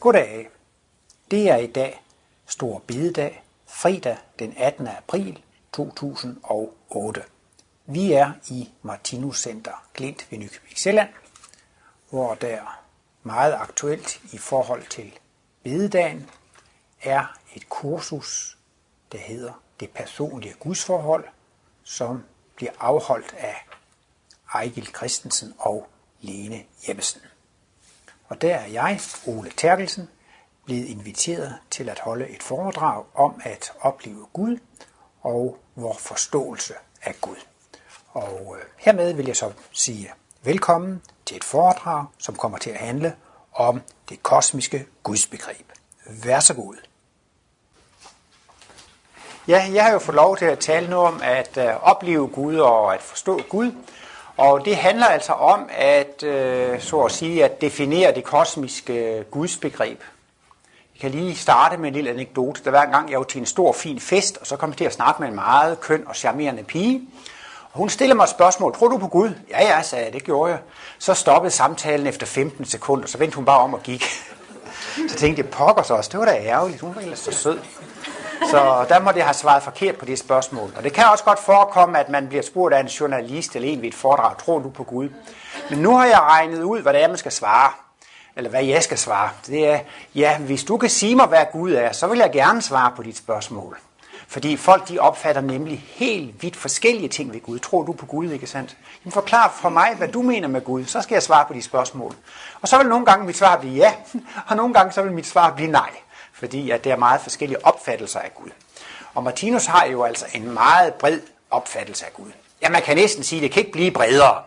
[0.00, 0.50] Goddag.
[1.30, 2.02] Det er i dag
[2.46, 4.88] Stor Bidedag, fredag den 18.
[4.88, 5.42] april
[5.72, 7.24] 2008.
[7.86, 11.08] Vi er i Martinus Center Glint ved Nykøbing Sjælland,
[12.10, 12.80] hvor der
[13.22, 15.18] meget aktuelt i forhold til
[15.62, 16.30] bededagen
[17.02, 18.58] er et kursus,
[19.12, 21.24] der hedder Det personlige gudsforhold,
[21.84, 22.24] som
[22.56, 23.66] bliver afholdt af
[24.54, 25.88] Ejgil Christensen og
[26.20, 27.20] Lene Jeppesen.
[28.28, 30.08] Og der er jeg, Ole Terkelsen,
[30.64, 34.58] blevet inviteret til at holde et foredrag om at opleve Gud
[35.20, 37.36] og vores forståelse af Gud.
[38.08, 42.76] Og øh, hermed vil jeg så sige velkommen til et foredrag, som kommer til at
[42.76, 43.16] handle
[43.52, 45.72] om det kosmiske gudsbegreb.
[46.06, 46.74] Vær så god.
[49.48, 52.56] Ja, jeg har jo fået lov til at tale nu om at øh, opleve Gud
[52.56, 53.72] og at forstå Gud.
[54.38, 59.24] Og det handler altså om at, øh, så at sige, at definere det kosmiske øh,
[59.24, 60.00] gudsbegreb.
[60.94, 62.64] Jeg kan lige starte med en lille anekdote.
[62.64, 64.76] Der var en gang, jeg var til en stor, fin fest, og så kom jeg
[64.76, 67.02] til at snakke med en meget køn og charmerende pige.
[67.72, 68.74] Og hun stillede mig et spørgsmål.
[68.74, 69.30] Tror du på Gud?
[69.50, 70.12] Ja, ja, sagde jeg.
[70.12, 70.60] Det gjorde jeg.
[70.98, 74.04] Så stoppede samtalen efter 15 sekunder, så vendte hun bare om og gik.
[75.08, 76.10] Så tænkte jeg, pokker så også.
[76.12, 76.80] Det var da ærgerligt.
[76.80, 77.58] Hun var ellers så sød.
[78.46, 80.72] Så der må det have svaret forkert på det spørgsmål.
[80.76, 83.82] Og det kan også godt forekomme, at man bliver spurgt af en journalist eller en
[83.82, 85.08] ved et foredrag, tror du på Gud?
[85.70, 87.70] Men nu har jeg regnet ud, hvad det er, man skal svare.
[88.36, 89.30] Eller hvad jeg skal svare.
[89.46, 89.78] Det er,
[90.14, 93.02] ja, hvis du kan sige mig, hvad Gud er, så vil jeg gerne svare på
[93.02, 93.78] dit spørgsmål.
[94.28, 97.58] Fordi folk de opfatter nemlig helt vidt forskellige ting ved Gud.
[97.58, 98.76] Tror du på Gud, ikke sandt?
[99.04, 101.62] Jamen forklar for mig, hvad du mener med Gud, så skal jeg svare på de
[101.62, 102.14] spørgsmål.
[102.60, 103.92] Og så vil nogle gange mit svar blive ja,
[104.48, 105.90] og nogle gange så vil mit svar blive nej
[106.38, 108.50] fordi at der er meget forskellige opfattelser af Gud.
[109.14, 112.30] Og Martinus har jo altså en meget bred opfattelse af Gud.
[112.62, 114.42] Ja, man kan næsten sige, at det kan ikke blive bredere,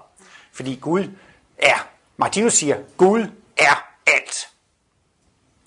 [0.54, 1.08] fordi Gud
[1.58, 1.88] er.
[2.18, 4.50] Martinus siger, Gud er alt.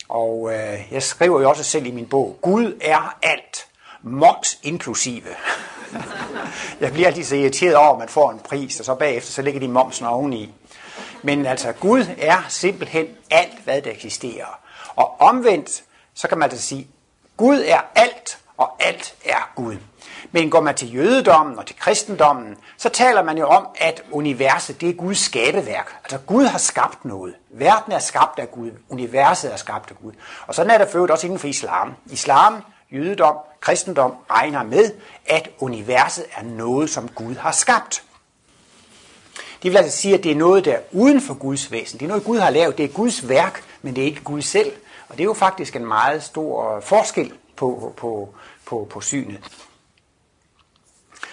[0.09, 3.67] Og øh, jeg skriver jo også selv i min bog, Gud er alt,
[4.03, 5.29] moms inklusive.
[6.81, 9.43] jeg bliver altid så irriteret over, at man får en pris, og så bagefter så
[9.43, 10.55] ligger de momsen oveni.
[11.23, 14.61] Men altså, Gud er simpelthen alt, hvad der eksisterer.
[14.97, 15.85] Og omvendt,
[16.15, 16.89] så kan man altså sige,
[17.37, 19.77] Gud er alt, og alt er Gud.
[20.33, 24.81] Men går man til jødedommen og til kristendommen, så taler man jo om, at universet
[24.81, 25.97] det er Guds skabeværk.
[26.05, 27.35] Altså Gud har skabt noget.
[27.51, 28.71] Verden er skabt af Gud.
[28.89, 30.13] Universet er skabt af Gud.
[30.47, 31.95] Og sådan er det født også inden for islam.
[32.07, 34.91] Islam, jødedom, kristendom regner med,
[35.27, 38.03] at universet er noget, som Gud har skabt.
[39.63, 41.99] Det vil altså sige, at det er noget, der er uden for Guds væsen.
[41.99, 42.79] Det er noget, Gud har lavet.
[42.79, 44.73] Det er Guds værk, men det er ikke Gud selv.
[45.15, 48.35] Og det er jo faktisk en meget stor forskel på, på,
[48.67, 49.41] på, på synet.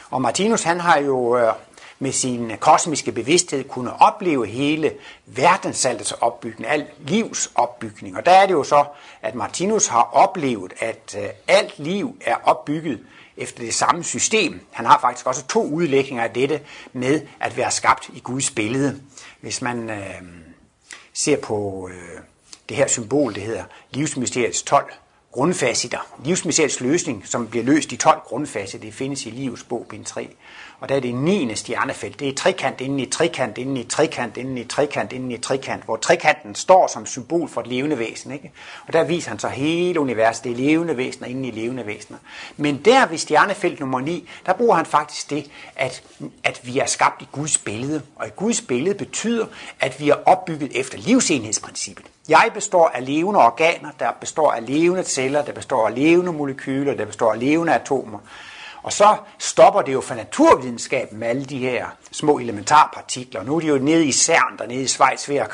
[0.09, 1.53] Og Martinus han har jo øh,
[2.00, 4.94] med sin kosmiske bevidsthed kunne opleve hele
[5.25, 8.18] verdensaltets opbygning, al livs opbygning.
[8.18, 8.86] Og der er det jo så,
[9.22, 13.06] at Martinus har oplevet, at øh, alt liv er opbygget
[13.38, 14.66] efter det samme system.
[14.72, 16.62] Han har faktisk også to udlægninger af dette
[16.94, 19.02] med at være skabt i Guds billede.
[19.40, 20.22] Hvis man øh,
[21.13, 22.22] ser på øh,
[22.72, 24.92] det her symbol, det hedder livsmysteriets 12
[25.32, 25.98] grundfaciter.
[26.26, 30.30] Livsmysteriets løsning, som bliver løst i 12 grundfaciter, det findes i livets bog, bind 3.
[30.81, 31.56] Og der er det 9.
[31.56, 32.19] stjernefelt.
[32.19, 35.84] Det er trekant inden i trekant, inden i trekant, inden i trekant, inden i trekant,
[35.84, 38.31] hvor trekanten står som symbol for et levende væsen.
[38.31, 38.52] Ikke?
[38.88, 42.18] Og der viser han så hele universet, det er levende væsener inden i levende væsener.
[42.58, 46.03] Men der ved stjernefelt nummer 9, der bruger han faktisk det, at,
[46.44, 48.02] at vi er skabt i Guds billede.
[48.16, 49.46] Og i Guds billede betyder,
[49.80, 52.06] at vi er opbygget efter livsenhedsprincippet.
[52.30, 56.94] Jeg består af levende organer, der består af levende celler, der består af levende molekyler,
[56.94, 58.19] der består af levende atomer.
[58.84, 63.44] Og så stopper det jo for naturvidenskaben med alle de her små elementarpartikler.
[63.44, 65.50] Nu er de jo nede i CERN, der nede i Schweiz, ved at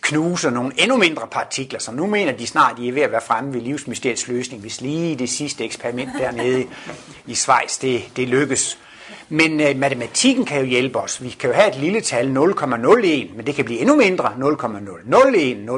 [0.00, 3.20] knuse nogle endnu mindre partikler, så nu mener de snart, de er ved at være
[3.20, 6.66] fremme ved livsmysteriets løsning, hvis lige det sidste eksperiment dernede
[7.26, 8.78] i Schweiz, det, det lykkes.
[9.32, 11.22] Men øh, matematikken kan jo hjælpe os.
[11.22, 15.56] Vi kan jo have et lille tal 0,01, men det kan blive endnu mindre 0,001,
[15.56, 15.70] 0,0001,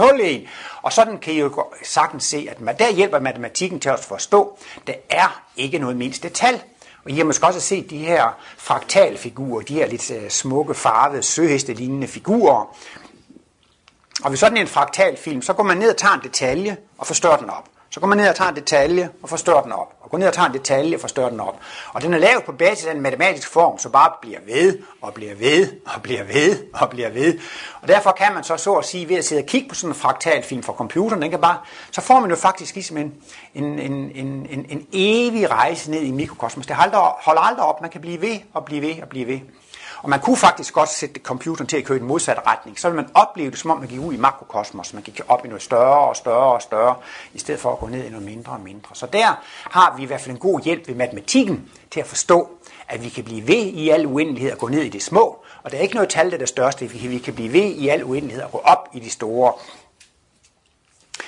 [0.00, 0.48] 0,0001.
[0.82, 4.86] Og sådan kan I jo sagtens se, at der hjælper matematikken til at forstå, at
[4.86, 6.60] der er ikke noget mindste tal.
[7.04, 11.22] Og I har måske også set de her fraktalfigurer, de her lidt øh, smukke, farvede,
[11.22, 12.76] søheste-lignende figurer.
[14.24, 17.36] Og ved sådan en fraktalfilm, så går man ned og tager en detalje og forstørrer
[17.36, 17.71] den op.
[17.92, 19.94] Så går man ned og tager en detalje og forstørrer den op.
[20.00, 21.60] Og går ned og tager en detalje og forstørrer den op.
[21.92, 25.14] Og den er lavet på basis af en matematisk form, så bare bliver ved og
[25.14, 27.38] bliver ved og bliver ved og bliver ved.
[27.82, 29.90] Og derfor kan man så så at sige, ved at sidde og kigge på sådan
[29.90, 31.58] en fraktalfilm fra computeren, den kan bare,
[31.90, 33.14] så får man jo faktisk ligesom en,
[33.54, 36.66] en, en, en, en, en evig rejse ned i mikrokosmos.
[36.66, 37.80] Det holder aldrig op.
[37.80, 39.40] Man kan blive ved og blive ved og blive ved.
[40.02, 42.80] Og man kunne faktisk godt sætte computeren til at køre i den modsatte retning.
[42.80, 44.94] Så vil man opleve det, som om man gik ud i makrokosmos.
[44.94, 46.94] Man gik op i noget større og større og større,
[47.34, 48.94] i stedet for at gå ned i noget mindre og mindre.
[48.94, 49.40] Så der
[49.70, 52.50] har vi i hvert fald en god hjælp ved matematikken til at forstå,
[52.88, 55.38] at vi kan blive ved i al uendelighed og gå ned i det små.
[55.62, 56.86] Og der er ikke noget tal, der er det største.
[56.90, 59.52] Vi kan blive ved i al uendelighed og gå op i de store.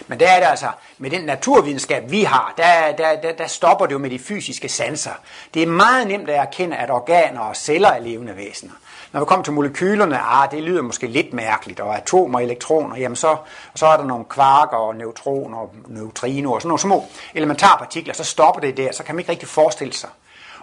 [0.06, 0.68] Men der er det altså,
[0.98, 4.68] med den naturvidenskab, vi har, der, der, der, der stopper det jo med de fysiske
[4.68, 5.10] sanser.
[5.54, 8.72] Det er meget nemt at erkende, at organer og celler er levende væsener.
[9.12, 12.96] Når vi kommer til molekylerne, ah, det lyder måske lidt mærkeligt, og atomer og elektroner,
[12.96, 13.36] jamen så,
[13.74, 17.04] så er der nogle kvarker og neutroner og neutrinoer og sådan nogle små
[17.34, 20.10] elementarpartikler, så stopper det der, så kan man ikke rigtig forestille sig.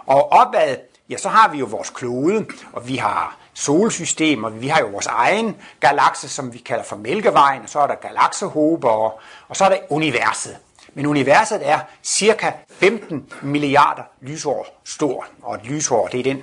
[0.06, 0.76] Og opad,
[1.08, 4.48] ja, så har vi jo vores klode, og vi har solsystemer.
[4.48, 7.94] vi har jo vores egen galakse, som vi kalder for Mælkevejen, og så er der
[7.94, 10.56] galaksehober, og, og så er der universet.
[10.94, 16.42] Men universet er cirka 15 milliarder lysår stor, og et lysår, det er den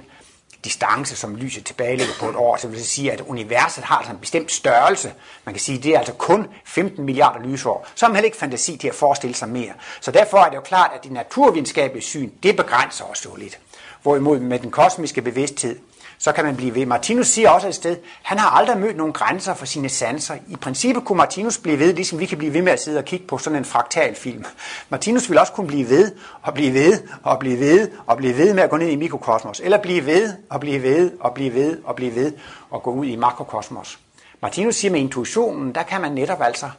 [0.63, 2.57] distance, som lyset tilbagelægger på et år.
[2.57, 5.13] Så det vil sige, at universet har altså en bestemt størrelse.
[5.45, 7.87] Man kan sige, at det er altså kun 15 milliarder lysår.
[7.95, 9.73] Så har man heller ikke fantasi til at forestille sig mere.
[10.01, 13.59] Så derfor er det jo klart, at det naturvidenskabelige syn, det begrænser os jo lidt.
[14.01, 15.79] Hvorimod med den kosmiske bevidsthed,
[16.19, 16.85] så kan man blive ved.
[16.85, 20.35] Martinus siger også et sted, han har aldrig mødt nogen grænser for sine sanser.
[20.47, 23.05] I princippet kunne Martinus blive ved, ligesom vi kan blive ved med at sidde og
[23.05, 24.45] kigge på sådan en fraktalfilm.
[24.89, 26.11] Martinus ville også kunne blive ved,
[26.41, 29.61] og blive ved, og blive ved, og blive ved med at gå ned i mikrokosmos.
[29.63, 32.33] Eller blive ved, og blive ved, og blive ved, og blive ved,
[32.69, 33.99] og gå ud i makrokosmos.
[34.41, 36.69] Martinus siger med intuitionen, der kan man netop altså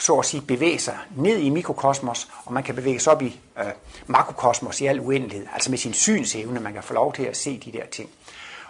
[0.00, 3.40] så at sige bevæge sig ned i mikrokosmos, og man kan bevæge sig op i
[3.58, 3.64] øh,
[4.06, 7.62] makrokosmos i al uendelighed, altså med sin synsevne, man kan få lov til at se
[7.64, 8.10] de der ting.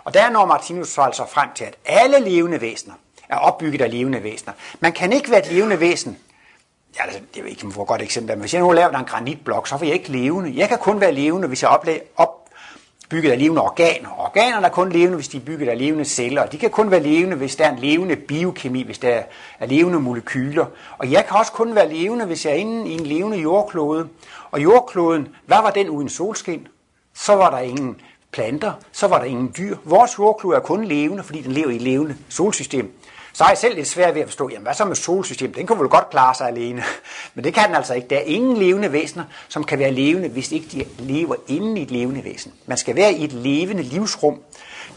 [0.08, 2.94] Og der når Martinus så altså frem til, at alle levende væsener
[3.28, 4.52] er opbygget af levende væsener.
[4.80, 6.18] Man kan ikke være et levende væsen.
[6.98, 9.68] Ja, altså, det er ikke et godt eksempel, men hvis jeg nu laver en granitblok,
[9.68, 10.52] så vil jeg ikke levende.
[10.56, 14.08] Jeg kan kun være levende, hvis jeg opbygget opbygget af levende organer.
[14.18, 16.46] Organerne er kun levende, hvis de er bygget af levende celler.
[16.46, 19.22] De kan kun være levende, hvis der er en levende biokemi, hvis der
[19.58, 20.66] er levende molekyler.
[20.98, 24.08] Og jeg kan også kun være levende, hvis jeg er inde i en levende jordklode.
[24.50, 26.68] Og jordkloden, hvad var den uden solskin?
[27.14, 28.00] Så var der ingen
[28.38, 29.76] planter, så var der ingen dyr.
[29.84, 33.00] Vores jordklode er kun levende, fordi den lever i et levende solsystem.
[33.32, 35.56] Så er jeg selv lidt svært ved at forstå, jamen hvad så med solsystemet?
[35.56, 36.82] Den kan vel godt klare sig alene.
[37.34, 38.08] Men det kan den altså ikke.
[38.08, 41.82] Der er ingen levende væsener, som kan være levende, hvis ikke de lever inde i
[41.82, 42.52] et levende væsen.
[42.66, 44.42] Man skal være i et levende livsrum.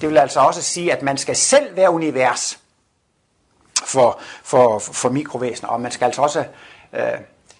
[0.02, 2.60] Det vil altså også sige, at man skal selv være univers
[3.86, 6.46] for, for, for mikrovæsener, og man skal altså også
[6.94, 7.02] øh,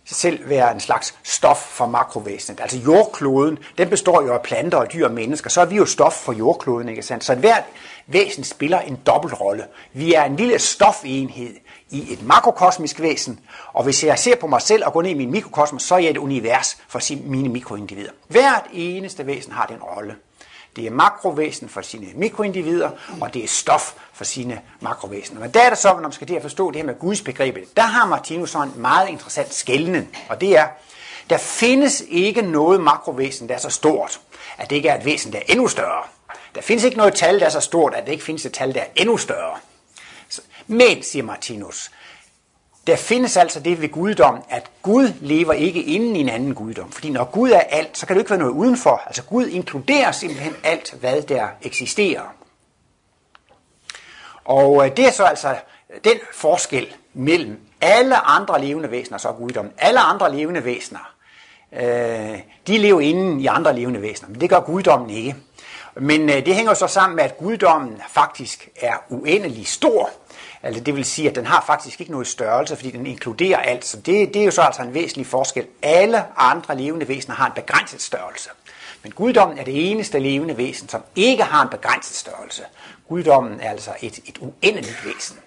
[0.06, 2.60] selv være en slags stof for makrovæsenet.
[2.60, 5.86] Altså jordkloden, den består jo af planter og dyr og mennesker, så er vi jo
[5.86, 7.24] stof for jordkloden, ikke sandt?
[7.24, 7.64] Så hvert
[8.08, 9.66] væsen spiller en dobbeltrolle.
[9.94, 11.56] Vi er en lille stofenhed
[11.90, 13.40] i et makrokosmisk væsen,
[13.74, 16.00] og hvis jeg ser på mig selv og går ned i min mikrokosmos, så er
[16.00, 18.12] jeg et univers for mine mikroindivider.
[18.28, 20.16] Hvert eneste væsen har den rolle.
[20.76, 22.90] Det er makrovæsen for sine mikroindivider,
[23.22, 25.40] og det er stof for sine makrovæsener.
[25.40, 27.22] Men der er det så, når man skal til at forstå det her med Guds
[27.22, 30.68] begrebet, der har Martinus så en meget interessant skældning, og det er,
[31.30, 34.20] der findes ikke noget makrovæsen, der er så stort,
[34.58, 36.04] at det ikke er et væsen, der er endnu større.
[36.56, 38.74] Der findes ikke noget tal, der er så stort, at det ikke findes et tal,
[38.74, 39.58] der er endnu større.
[40.68, 41.92] Men, siger Martinus,
[42.92, 46.92] der findes altså det ved guddom, at Gud lever ikke inden i en anden guddom.
[46.92, 49.02] Fordi når Gud er alt, så kan det ikke være noget udenfor.
[49.06, 52.22] Altså Gud inkluderer simpelthen alt, hvad der eksisterer.
[54.46, 55.56] Og øh, det er så altså
[56.04, 59.70] den forskel mellem alle andre levende væsener, så guddom.
[59.78, 61.14] Alle andre levende væsener,
[61.74, 65.36] øh, de lever inden i andre levende væsener, men det gør guddommen ikke.
[65.96, 70.10] Men øh, det hænger så sammen med, at guddommen faktisk er uendelig stor,
[70.64, 73.86] Altså det vil sige, at den har faktisk ikke noget størrelse, fordi den inkluderer alt.
[73.86, 75.68] Så det, det er jo så altså en væsentlig forskel.
[75.82, 78.50] Alle andre levende væsener har en begrænset størrelse.
[79.04, 82.64] Men guddommen er det eneste levende væsen, som ikke har en begrænset størrelse.
[83.10, 85.38] Guddommen er altså et, et uendeligt væsen.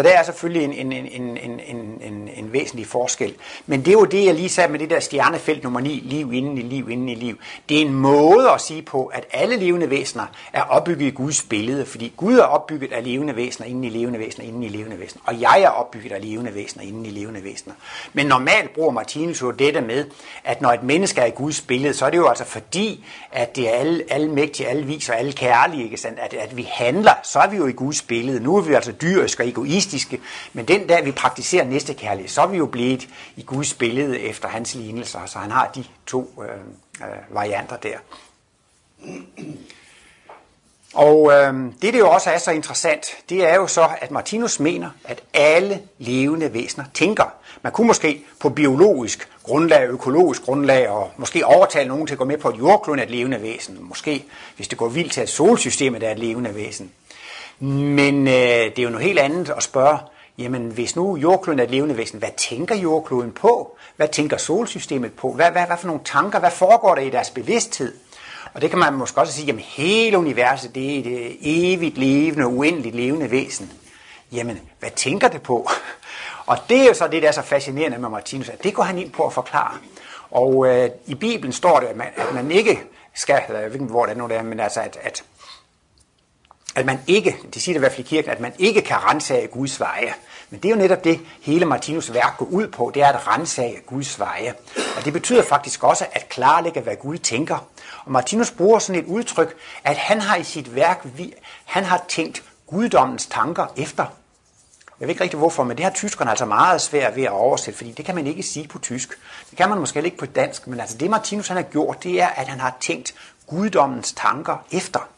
[0.00, 3.34] Så der er selvfølgelig en, en, en, en, en, en, en væsentlig forskel.
[3.66, 6.32] Men det er jo det, jeg lige sagde med det der stjernefelt nummer 9, liv
[6.32, 7.38] inden i liv inden i liv.
[7.68, 11.42] Det er en måde at sige på, at alle levende væsener er opbygget i Guds
[11.42, 15.00] billede, fordi Gud er opbygget af levende væsener inden i levende væsener inden i levende
[15.00, 17.74] væsener, og jeg er opbygget af levende væsener inden i levende væsener.
[18.12, 20.04] Men normalt bruger Martinus jo dette med,
[20.44, 23.56] at når et menneske er i Guds billede, så er det jo altså fordi, at
[23.56, 26.18] det er alle, alle mægtige, alle vis og alle kærlige, ikke sandt?
[26.18, 28.40] At, at vi handler, så er vi jo i Guds billede.
[28.40, 30.20] Nu er vi altså dyriske og egoistiske egoistiske,
[30.52, 34.20] men den dag vi praktiserer næste kærlighed, så er vi jo blevet i Guds billede
[34.20, 36.48] efter hans lignelser, så han har de to øh,
[37.08, 37.98] øh, varianter der.
[40.94, 44.60] Og øh, det, det jo også er så interessant, det er jo så, at Martinus
[44.60, 47.34] mener, at alle levende væsener tænker.
[47.62, 52.24] Man kunne måske på biologisk grundlag, økologisk grundlag, og måske overtale nogen til at gå
[52.24, 53.76] med på, at jordkloden er et levende væsen.
[53.80, 54.24] Måske,
[54.56, 56.92] hvis det går vildt til, at solsystemet er et levende væsen.
[57.60, 59.98] Men øh, det er jo noget helt andet at spørge,
[60.38, 63.76] jamen hvis nu jordkloden er et levende væsen, hvad tænker jordkloden på?
[63.96, 65.32] Hvad tænker solsystemet på?
[65.32, 66.38] Hvad, hvad, hvad for nogle tanker?
[66.38, 67.94] Hvad foregår der i deres bevidsthed?
[68.54, 71.98] Og det kan man måske også sige, jamen hele universet, det er et øh, evigt
[71.98, 73.72] levende, uendeligt levende væsen.
[74.32, 75.68] Jamen, hvad tænker det på?
[76.46, 78.82] Og det er jo så det, der er så fascinerende med Martinus, at det går
[78.82, 79.78] han ind på at forklare.
[80.30, 82.80] Og øh, i Bibelen står det, at man, at man ikke
[83.14, 85.24] skal, jeg ved ikke, hvor det er nu er, men altså, at, at,
[86.74, 88.96] at man ikke, det siger det i hvert fald i kirken, at man ikke kan
[88.96, 90.14] rensage Guds veje.
[90.50, 93.26] Men det er jo netop det, hele Martinus værk går ud på, det er at
[93.26, 94.54] rensage Guds veje.
[94.96, 97.66] Og det betyder faktisk også at klarlægge, hvad Gud tænker.
[98.04, 101.06] Og Martinus bruger sådan et udtryk, at han har i sit værk,
[101.64, 104.04] han har tænkt guddommens tanker efter.
[105.00, 107.78] Jeg ved ikke rigtig hvorfor, men det har tyskerne altså meget svært ved at oversætte,
[107.78, 109.08] fordi det kan man ikke sige på tysk.
[109.50, 112.20] Det kan man måske ikke på dansk, men altså det Martinus han har gjort, det
[112.20, 113.14] er, at han har tænkt
[113.46, 115.08] guddommens tanker efter.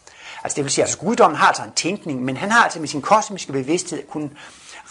[0.44, 2.80] Altså det vil sige, at altså, guddommen har altså en tænkning, men han har altså
[2.80, 4.36] med sin kosmiske bevidsthed kun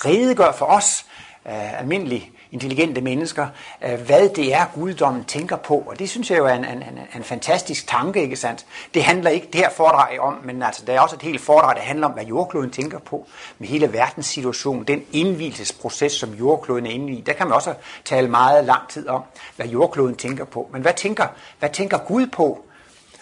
[0.05, 1.05] redegøre for os,
[1.45, 3.47] øh, almindelige intelligente mennesker,
[3.85, 5.83] øh, hvad det er, guddommen tænker på.
[5.87, 8.65] Og det synes jeg jo er en, en, en, en fantastisk tanke, ikke sandt?
[8.93, 11.75] Det handler ikke det her foredrag om, men altså, der er også et helt foredrag,
[11.75, 13.27] der handler om, hvad jordkloden tænker på,
[13.59, 17.21] med hele verdenssituationen, den indvielsesproces, som jordkloden er inde i.
[17.21, 17.73] Der kan man også
[18.05, 19.23] tale meget lang tid om,
[19.55, 20.69] hvad jordkloden tænker på.
[20.73, 21.27] Men hvad tænker,
[21.59, 22.65] hvad tænker Gud på?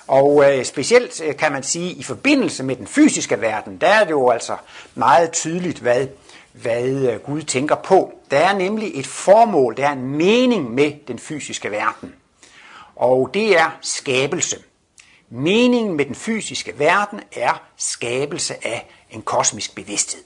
[0.09, 4.03] Og øh, specielt øh, kan man sige, i forbindelse med den fysiske verden, der er
[4.03, 4.55] det jo altså
[4.95, 6.07] meget tydeligt, hvad
[6.51, 8.13] hvad øh, Gud tænker på.
[8.31, 12.15] Der er nemlig et formål, der er en mening med den fysiske verden.
[12.95, 14.57] Og det er skabelse.
[15.29, 20.23] Meningen med den fysiske verden er skabelse af en kosmisk bevidsthed.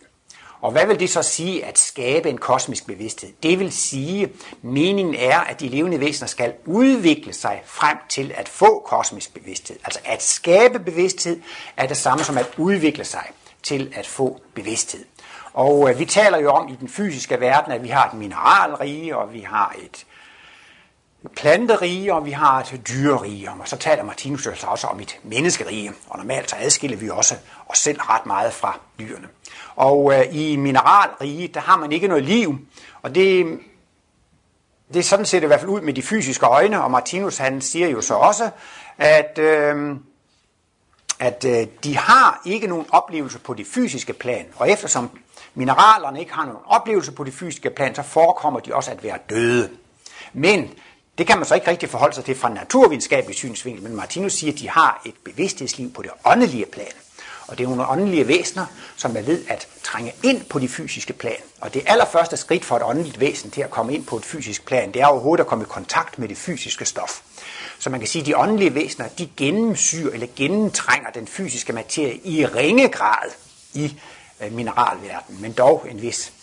[0.63, 3.29] Og hvad vil det så sige at skabe en kosmisk bevidsthed?
[3.43, 4.29] Det vil sige,
[4.61, 9.77] meningen er, at de levende væsener skal udvikle sig frem til at få kosmisk bevidsthed.
[9.83, 11.41] Altså at skabe bevidsthed
[11.77, 13.25] er det samme som at udvikle sig
[13.63, 15.05] til at få bevidsthed.
[15.53, 19.17] Og øh, vi taler jo om i den fysiske verden, at vi har et mineralrige,
[19.17, 20.05] og vi har et
[21.35, 23.51] planterige, og vi har et dyrerige.
[23.51, 25.91] Og så taler Martinus altså også om et menneskerige.
[26.09, 27.35] Og normalt så adskiller vi også
[27.69, 29.27] os selv ret meget fra dyrene.
[29.75, 32.57] Og øh, i mineralrige, der har man ikke noget liv.
[33.01, 33.59] Og det,
[34.93, 36.83] det sådan ser det i hvert fald ud med de fysiske øjne.
[36.83, 38.49] Og Martinus han siger jo så også,
[38.97, 39.39] at...
[39.39, 39.95] Øh,
[41.19, 45.09] at øh, de har ikke nogen oplevelse på det fysiske plan, og eftersom
[45.53, 49.17] mineralerne ikke har nogen oplevelse på det fysiske plan, så forekommer de også at være
[49.29, 49.69] døde.
[50.33, 50.69] Men
[51.17, 54.33] det kan man så ikke rigtig forholde sig til fra en naturvidenskabelig synsvinkel, men Martinus
[54.33, 56.93] siger, at de har et bevidsthedsliv på det åndelige plan.
[57.47, 58.65] Og det er nogle åndelige væsener,
[58.97, 61.37] som er ved at trænge ind på de fysiske plan.
[61.61, 64.65] Og det allerførste skridt for et åndeligt væsen til at komme ind på et fysisk
[64.65, 67.21] plan, det er overhovedet at komme i kontakt med det fysiske stof.
[67.79, 72.19] Så man kan sige, at de åndelige væsener, de gennemsyrer eller gennemtrænger den fysiske materie
[72.23, 73.29] i ringe grad
[73.73, 73.97] i
[74.41, 76.33] øh, mineralverdenen, men dog en vis.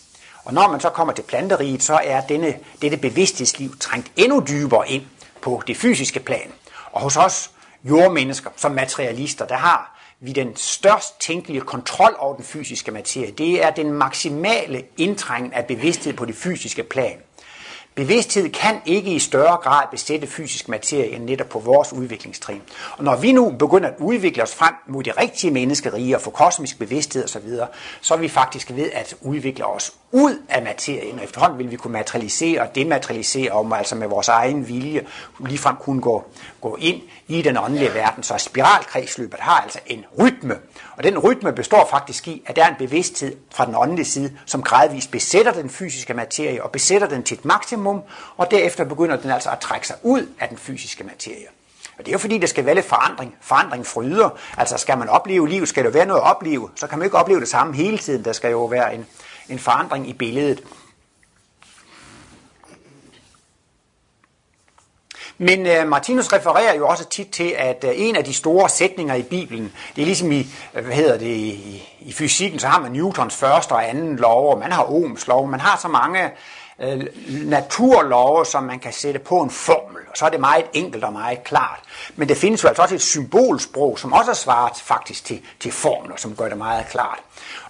[0.43, 4.89] Og når man så kommer til planteriget, så er denne, dette bevidsthedsliv trængt endnu dybere
[4.89, 5.03] ind
[5.41, 6.51] på det fysiske plan.
[6.91, 7.51] Og hos os
[7.83, 13.31] jordmennesker, som materialister, der har vi den størst tænkelige kontrol over den fysiske materie.
[13.31, 17.17] Det er den maksimale indtrængen af bevidsthed på det fysiske plan.
[17.95, 22.61] Bevidsthed kan ikke i større grad besætte fysisk materie end netop på vores udviklingstrin.
[22.97, 26.29] Og når vi nu begynder at udvikle os frem mod det rigtige menneskerige og få
[26.29, 27.49] kosmisk bevidsthed osv.,
[28.01, 31.75] så er vi faktisk ved at udvikle os ud af materien, og efterhånden vil vi
[31.75, 35.05] kunne materialisere og dematerialisere om, altså med vores egen vilje,
[35.39, 36.23] ligefrem kunne gå,
[36.61, 38.23] gå ind i den åndelige verden.
[38.23, 40.55] Så spiralkredsløbet har altså en rytme,
[40.97, 44.31] og den rytme består faktisk i, at der er en bevidsthed fra den åndelige side,
[44.45, 47.80] som gradvist besætter den fysiske materie og besætter den til et maksimum,
[48.37, 51.47] og derefter begynder den altså at trække sig ud af den fysiske materie.
[51.97, 53.35] Og det er jo fordi, der skal være lidt forandring.
[53.41, 54.29] Forandring fryder.
[54.57, 57.17] Altså skal man opleve liv, skal der være noget at opleve, så kan man ikke
[57.17, 58.25] opleve det samme hele tiden.
[58.25, 59.05] Der skal jo være en,
[59.49, 60.63] en forandring i billedet.
[65.37, 69.15] Men uh, Martinus refererer jo også tit til, at uh, en af de store sætninger
[69.15, 72.81] i Bibelen, det er ligesom i, øh, hvad hedder det, i, i fysikken, så har
[72.81, 76.29] man Newtons første og anden lov, og man har Ohms lov, man har så mange
[76.79, 77.03] uh,
[77.45, 81.13] naturlove, som man kan sætte på en formel, og så er det meget enkelt og
[81.13, 81.79] meget klart.
[82.15, 86.15] Men det findes jo altså også et symbolsprog, som også svarer faktisk til, til formler,
[86.17, 87.19] som gør det meget klart.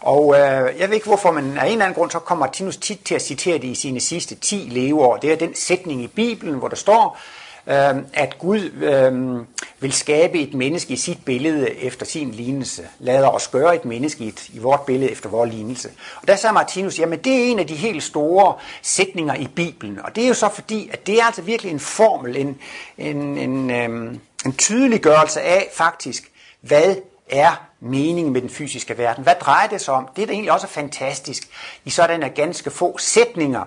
[0.01, 2.77] Og øh, jeg ved ikke hvorfor, men af en eller anden grund, så kommer Martinus
[2.77, 5.17] tit til at citere det i sine sidste 10 leveår.
[5.17, 7.19] Det er den sætning i Bibelen, hvor der står,
[7.67, 9.45] øh, at Gud øh,
[9.81, 12.87] vil skabe et menneske i sit billede efter sin lignelse.
[12.99, 15.89] Lader os gøre et menneske i, i vort billede efter vores lignelse.
[16.21, 19.99] Og der sagde Martinus, jamen det er en af de helt store sætninger i Bibelen.
[20.03, 22.57] Og det er jo så fordi, at det er altså virkelig en formel, en,
[22.97, 26.95] en, en, øhm, en tydeliggørelse af faktisk, hvad
[27.29, 29.23] er meningen med den fysiske verden?
[29.23, 30.07] Hvad drejer det sig om?
[30.15, 31.43] Det er da egentlig også fantastisk
[31.85, 33.65] i sådan af ganske få sætninger,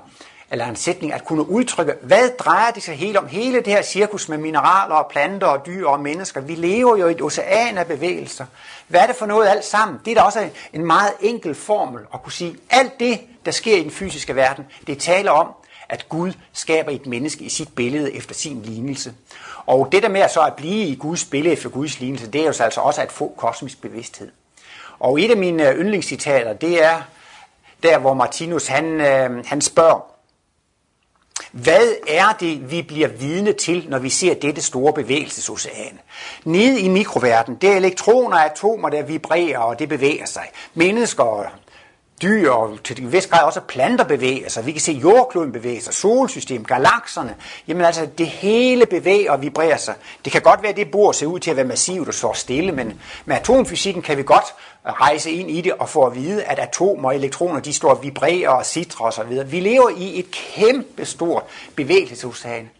[0.51, 3.27] eller en sætning at kunne udtrykke, hvad drejer det sig helt om?
[3.27, 6.41] Hele det her cirkus med mineraler og planter og dyr og mennesker.
[6.41, 8.47] Vi lever jo i et ocean af bevægelser.
[8.89, 9.99] Hvad er det for noget alt sammen?
[10.05, 13.77] Det er da også en meget enkel formel at kunne sige, alt det, der sker
[13.77, 15.49] i den fysiske verden, det taler om,
[15.89, 19.13] at Gud skaber et menneske i sit billede efter sin lignelse.
[19.67, 22.41] Og det der med at så at blive i Guds billede efter Guds lignelse, det
[22.41, 24.31] er jo så altså også at få kosmisk bevidsthed.
[24.99, 27.03] Og et af mine yndlingscitater, det er
[27.83, 30.14] der, hvor Martinus han, øh, han spørger,
[31.53, 36.01] hvad er det, vi bliver vidne til, når vi ser dette store bevægelsesocean?
[36.45, 40.51] Nede i mikroverdenen, det er elektroner og atomer, der vibrerer, og det bevæger sig.
[40.75, 41.51] Mennesker
[42.23, 44.67] dyr og til en vis grad også planter bevæger sig.
[44.67, 47.35] Vi kan se jordkloden bevæge sig, solsystem, galakserne.
[47.69, 49.95] Jamen altså, det hele bevæger og vibrerer sig.
[50.25, 52.33] Det kan godt være, at det bord ser ud til at være massivt og står
[52.33, 54.55] stille, men med atomfysikken kan vi godt
[54.87, 58.03] rejse ind i det og få at vide, at atomer og elektroner, de står og
[58.03, 59.53] vibrerer og sidrer osv.
[59.53, 61.43] Vi lever i et kæmpe stort
[61.77, 62.71] bevægelsesocean.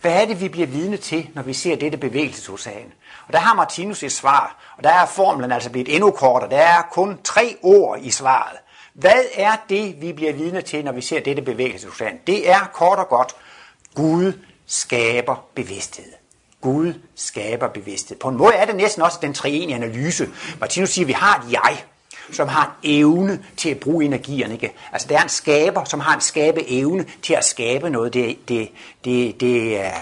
[0.00, 2.92] Hvad er det, vi bliver vidne til, når vi ser dette bevægelsesocean?
[3.26, 6.50] Og der har Martinus et svar, og der er formlen altså blevet endnu kortere.
[6.50, 8.58] Der er kun tre ord i svaret.
[8.94, 12.18] Hvad er det, vi bliver vidne til, når vi ser dette bevægelsesocean?
[12.26, 13.36] Det er kort og godt,
[13.94, 14.32] Gud
[14.66, 16.12] skaber bevidsthed.
[16.60, 18.16] Gud skaber bevidsthed.
[18.16, 20.28] På en måde er det næsten også den treenige analyse.
[20.60, 21.84] Martinus siger, at vi har et jeg,
[22.32, 24.54] som har en evne til at bruge energierne.
[24.54, 24.72] Ikke?
[24.92, 28.14] Altså der er en skaber, som har en skabe evne til at skabe noget.
[28.14, 28.68] Det, det,
[29.04, 29.92] det, det er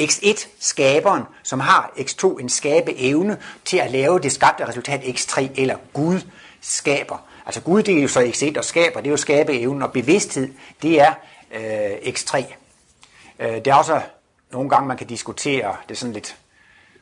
[0.00, 5.48] X1, skaberen, som har X2 en skabe evne til at lave det skabte resultat X3,
[5.56, 6.20] eller Gud
[6.60, 7.28] skaber.
[7.46, 9.92] Altså Gud, det er jo så X1 og skaber, det er jo skabe evnen, og
[9.92, 10.48] bevidsthed,
[10.82, 11.14] det er
[11.54, 12.44] øh, X3.
[13.38, 14.00] Øh, det er også
[14.52, 16.36] nogle gange, man kan diskutere, det er sådan lidt,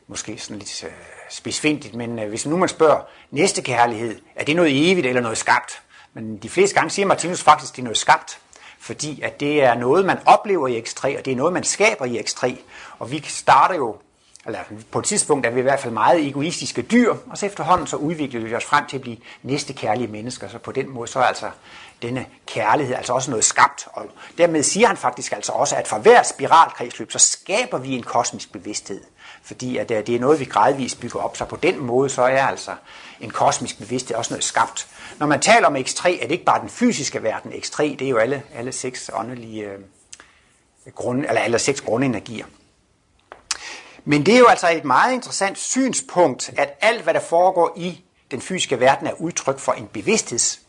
[0.07, 0.89] måske sådan lidt øh,
[1.29, 3.01] spidsfindigt, men øh, hvis nu man spørger,
[3.31, 5.81] næste kærlighed, er det noget evigt eller noget skabt?
[6.13, 8.39] Men de fleste gange siger Martinus faktisk, det er noget skabt
[8.79, 12.05] fordi at det er noget, man oplever i X3, og det er noget, man skaber
[12.05, 12.55] i X3.
[12.99, 13.95] Og vi starter jo,
[14.45, 14.59] eller
[14.91, 17.95] på et tidspunkt er vi i hvert fald meget egoistiske dyr, og så efterhånden så
[17.95, 20.47] udvikler vi os frem til at blive næste kærlige mennesker.
[20.47, 21.49] Så på den måde så er altså
[22.01, 23.87] denne kærlighed altså også noget skabt.
[23.93, 24.05] Og
[24.37, 28.51] dermed siger han faktisk altså også, at for hver spiralkredsløb, så skaber vi en kosmisk
[28.51, 29.01] bevidsthed.
[29.43, 31.37] Fordi at øh, det er noget, vi gradvist bygger op.
[31.37, 32.71] Så på den måde, så er altså
[33.19, 34.87] en kosmisk bevidsthed også noget skabt.
[35.19, 37.51] Når man taler om X3, er det ikke bare den fysiske verden.
[37.51, 39.79] X3, det er jo alle, alle seks åndelige øh,
[40.95, 42.45] grund, eller alle seks grundenergier.
[44.05, 48.03] Men det er jo altså et meget interessant synspunkt, at alt, hvad der foregår i
[48.31, 49.87] den fysiske verden, er udtryk for en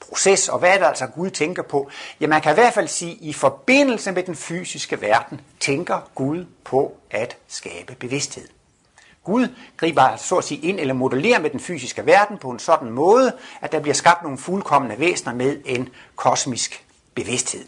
[0.09, 1.90] proces, Og hvad er det altså, Gud tænker på?
[2.21, 6.11] Ja, man kan i hvert fald sige, at i forbindelse med den fysiske verden, tænker
[6.14, 8.49] Gud på at skabe bevidsthed.
[9.25, 12.59] Gud griber altså, så at sige ind eller modellerer med den fysiske verden på en
[12.59, 17.64] sådan måde, at der bliver skabt nogle fuldkommende væsener med en kosmisk bevidsthed.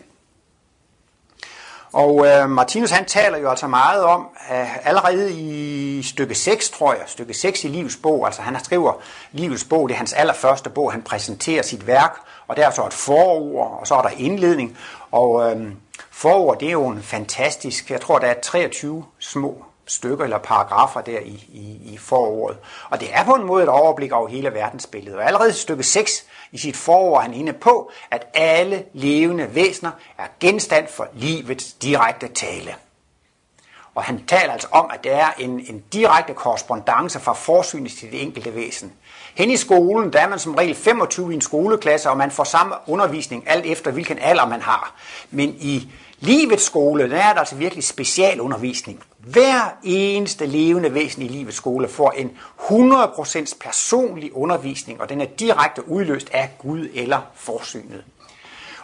[1.92, 6.92] Og øh, Martinus han taler jo altså meget om, øh, allerede i stykke 6, tror
[6.92, 8.92] jeg, stykke 6 i Livets bog, altså han skriver
[9.32, 12.86] Livets bog, det er hans allerførste bog, han præsenterer sit værk, og der er så
[12.86, 14.78] et forord, og så er der indledning,
[15.10, 15.72] og øh,
[16.10, 21.00] forord det er jo en fantastisk, jeg tror der er 23 små stykker eller paragrafer
[21.00, 22.58] der i, i, i forordet.
[22.90, 25.18] Og det er på en måde et overblik over hele verdensbilledet.
[25.18, 29.54] Og allerede i stykke 6 i sit forord er han inde på, at alle levende
[29.54, 32.74] væsener er genstand for livets direkte tale.
[33.94, 38.12] Og han taler altså om, at der er en, en direkte korrespondence fra forsynet til
[38.12, 38.92] det enkelte væsen.
[39.34, 42.44] Hen i skolen, der er man som regel 25 i en skoleklasse, og man får
[42.44, 44.94] samme undervisning alt efter, hvilken alder man har.
[45.30, 45.88] Men i
[46.20, 49.02] livets skole, der er der altså virkelig specialundervisning.
[49.18, 55.26] Hver eneste levende væsen i livets skole får en 100% personlig undervisning, og den er
[55.26, 58.04] direkte udløst af Gud eller forsynet.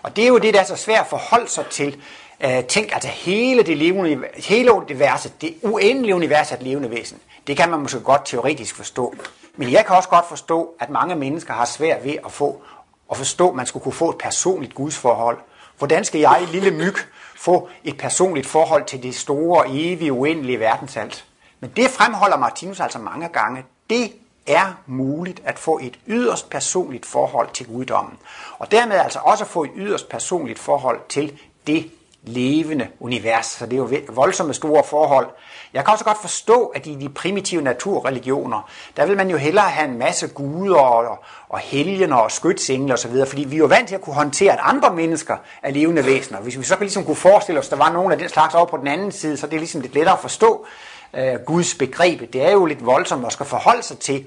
[0.03, 1.97] Og det er jo det, der er så svært at forholde sig til.
[2.45, 7.19] Uh, tænk, altså hele det levende, hele universet, det uendelige univers af et levende væsen,
[7.47, 9.15] det kan man måske godt teoretisk forstå.
[9.57, 12.63] Men jeg kan også godt forstå, at mange mennesker har svært ved at få
[13.11, 15.39] at forstå, at man skulle kunne få et personligt gudsforhold.
[15.79, 16.97] Hvordan skal jeg, lille myg,
[17.37, 21.25] få et personligt forhold til det store, evige, uendelige verdensalt.
[21.61, 23.65] Men det fremholder Martinus altså mange gange.
[23.91, 24.13] Det
[24.47, 28.19] er muligt at få et yderst personligt forhold til guddommen.
[28.59, 31.91] Og dermed altså også få et yderst personligt forhold til det
[32.27, 35.29] levende univers, så det er jo voldsomme store forhold.
[35.75, 39.65] Jeg kan også godt forstå, at i de primitive naturreligioner, der vil man jo hellere
[39.65, 43.89] have en masse guder og, og helgener og skytsengler osv., fordi vi er jo vant
[43.89, 46.41] til at kunne håndtere, at andre mennesker er levende væsener.
[46.41, 48.67] Hvis vi så ligesom kunne forestille os, at der var nogen af den slags over
[48.67, 50.67] på den anden side, så det er ligesom lidt lettere at forstå
[51.13, 52.33] uh, Guds begreb.
[52.33, 54.27] Det er jo lidt voldsomt at skal forholde sig til,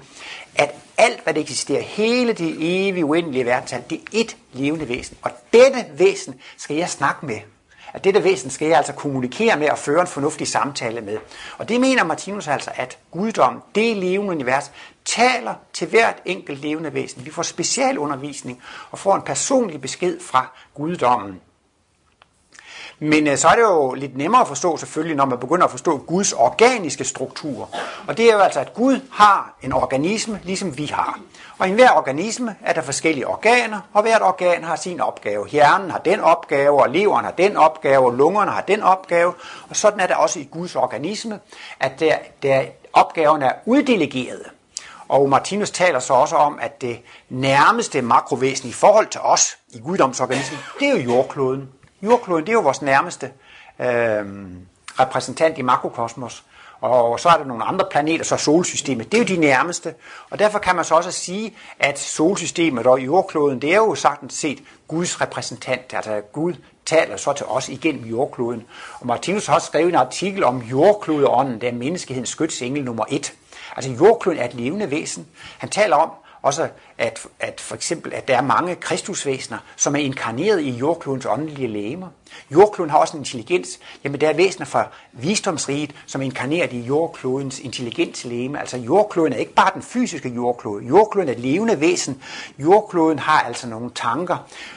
[0.54, 5.16] at alt, hvad der eksisterer, hele det evige, uendelige verdensal, det er ét levende væsen.
[5.22, 7.40] Og dette væsen skal jeg snakke med
[7.92, 11.18] at dette væsen skal jeg altså kommunikere med og føre en fornuftig samtale med.
[11.58, 14.70] Og det mener Martinus altså, at guddommen, det levende univers,
[15.04, 17.26] taler til hvert enkelt levende væsen.
[17.26, 21.40] Vi får specialundervisning og får en personlig besked fra guddommen.
[22.98, 25.70] Men øh, så er det jo lidt nemmere at forstå selvfølgelig, når man begynder at
[25.70, 27.68] forstå Guds organiske struktur.
[28.06, 31.20] Og det er jo altså, at Gud har en organisme, ligesom vi har.
[31.60, 35.48] Og i hver organisme er der forskellige organer, og hvert organ har sin opgave.
[35.48, 39.34] Hjernen har den opgave, og leveren har den opgave, og lungerne har den opgave.
[39.68, 41.40] Og sådan er det også i Guds organisme,
[41.80, 44.42] at der, der opgaven er uddelegeret.
[45.08, 49.78] Og Martinus taler så også om, at det nærmeste makrovæsen i forhold til os i
[49.80, 51.68] guddomsorganismen, det er jo jordkloden.
[52.02, 53.32] Jordkloden, det er jo vores nærmeste
[53.78, 54.24] øh,
[55.00, 56.44] repræsentant i makrokosmos.
[56.80, 59.94] Og så er der nogle andre planeter, så solsystemet, det er jo de nærmeste.
[60.30, 64.34] Og derfor kan man så også sige, at solsystemet og jordkloden, det er jo sagtens
[64.34, 65.94] set Guds repræsentant.
[65.94, 66.54] Altså Gud
[66.86, 68.64] taler så til os igennem jordkloden.
[69.00, 73.34] Og Martinus har også skrevet en artikel om jordklodeånden, der er menneskehedens skytsengel nummer et.
[73.76, 75.26] Altså jordkloden er et levende væsen.
[75.58, 76.10] Han taler om,
[76.42, 81.26] også at, at for eksempel, at der er mange kristusvæsener, som er inkarneret i jordklodens
[81.26, 82.08] åndelige læmer.
[82.52, 83.68] Jordkloden har også en intelligens.
[84.04, 88.60] Jamen, der er væsener fra visdomsriget, som er inkarneret i jordklodens intelligenslæme.
[88.60, 90.84] Altså, jordkloden er ikke bare den fysiske jordklode.
[90.84, 92.22] Jordkloden er et levende væsen.
[92.58, 94.36] Jordkloden har altså nogle tanker.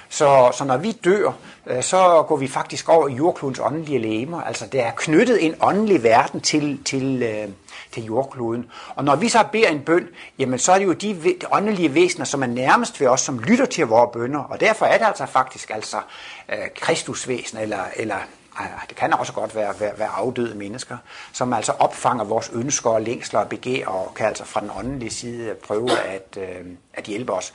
[0.10, 1.32] Så, så når vi dør,
[1.68, 4.42] øh, så går vi faktisk over i jordklodens åndelige læmer.
[4.42, 7.50] Altså, der er knyttet en åndelig verden til, til, øh,
[7.92, 8.66] til jordkloden.
[8.96, 10.08] Og når vi så beder en bøn,
[10.40, 13.66] jamen så er det jo de åndelige væsener, som er nærmest ved os, som lytter
[13.66, 14.40] til vores bønder.
[14.40, 15.98] Og derfor er det altså faktisk altså
[16.50, 18.18] øh, kristusvæsen, eller, eller
[18.62, 20.98] øh, det kan også godt være, være, være afdøde mennesker,
[21.34, 25.12] som altså opfanger vores ønsker og længsler og begær, og kan altså fra den åndelige
[25.12, 27.54] side prøve at, øh, at hjælpe os.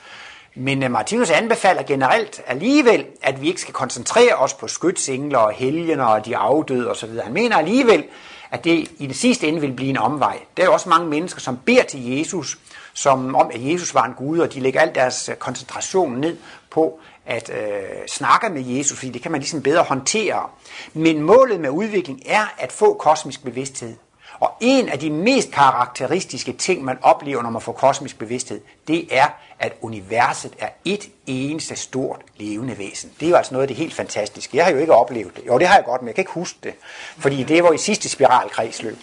[0.55, 5.51] Men øh, Martinus anbefaler generelt alligevel, at vi ikke skal koncentrere os på skytsengler og
[5.51, 7.09] helgener og de afdøde osv.
[7.23, 8.03] Han mener alligevel,
[8.51, 10.39] at det i det sidste ende vil blive en omvej.
[10.57, 12.59] Der er jo også mange mennesker, som beder til Jesus,
[12.93, 16.37] som om, at Jesus var en Gud, og de lægger al deres øh, koncentration ned
[16.69, 20.49] på at øh, snakke med Jesus, fordi det kan man ligesom bedre håndtere.
[20.93, 23.95] Men målet med udvikling er at få kosmisk bevidsthed.
[24.39, 29.07] Og en af de mest karakteristiske ting, man oplever, når man får kosmisk bevidsthed, det
[29.11, 29.27] er,
[29.59, 33.11] at universet er et eneste stort levende væsen.
[33.19, 34.57] Det er jo altså noget af det helt fantastiske.
[34.57, 35.43] Jeg har jo ikke oplevet det.
[35.47, 36.73] Jo, det har jeg godt, men jeg kan ikke huske det.
[37.17, 38.97] Fordi det var i sidste spiralkredsløb.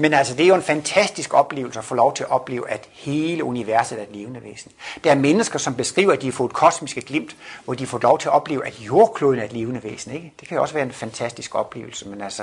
[0.00, 2.88] Men altså, det er jo en fantastisk oplevelse at få lov til at opleve, at
[2.92, 4.72] hele universet er et levende væsen.
[5.04, 8.18] Der er mennesker, som beskriver, at de har fået kosmiske glimt, hvor de får lov
[8.18, 10.12] til at opleve, at jordkloden er et levende væsen.
[10.12, 10.32] Ikke?
[10.40, 12.42] Det kan jo også være en fantastisk oplevelse, men altså,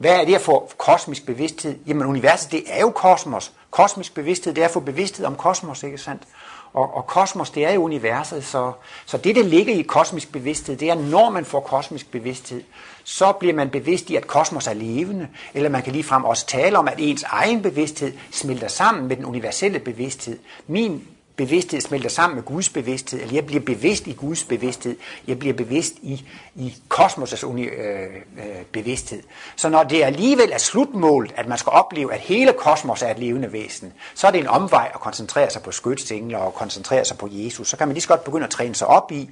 [0.00, 1.78] hvad er det at få kosmisk bevidsthed?
[1.86, 3.52] Jamen universet, det er jo kosmos.
[3.70, 6.22] Kosmisk bevidsthed, det er at få bevidsthed om kosmos, ikke sandt?
[6.72, 8.72] Og, og kosmos, det er jo universet, så,
[9.06, 12.62] så det, der ligger i kosmisk bevidsthed, det er, når man får kosmisk bevidsthed,
[13.04, 16.78] så bliver man bevidst i, at kosmos er levende, eller man kan ligefrem også tale
[16.78, 20.38] om, at ens egen bevidsthed smelter sammen med den universelle bevidsthed.
[20.66, 21.08] Min
[21.40, 25.54] bevidsthed smelter sammen med Guds bevidsthed, eller jeg bliver bevidst i Guds bevidsthed, jeg bliver
[25.54, 26.24] bevidst i,
[26.54, 29.22] i kosmos' øh, øh, bevidsthed.
[29.56, 33.18] Så når det alligevel er slutmålet, at man skal opleve, at hele kosmos er et
[33.18, 37.18] levende væsen, så er det en omvej at koncentrere sig på skytsengler og koncentrere sig
[37.18, 37.68] på Jesus.
[37.68, 39.30] Så kan man lige så godt begynde at træne sig op i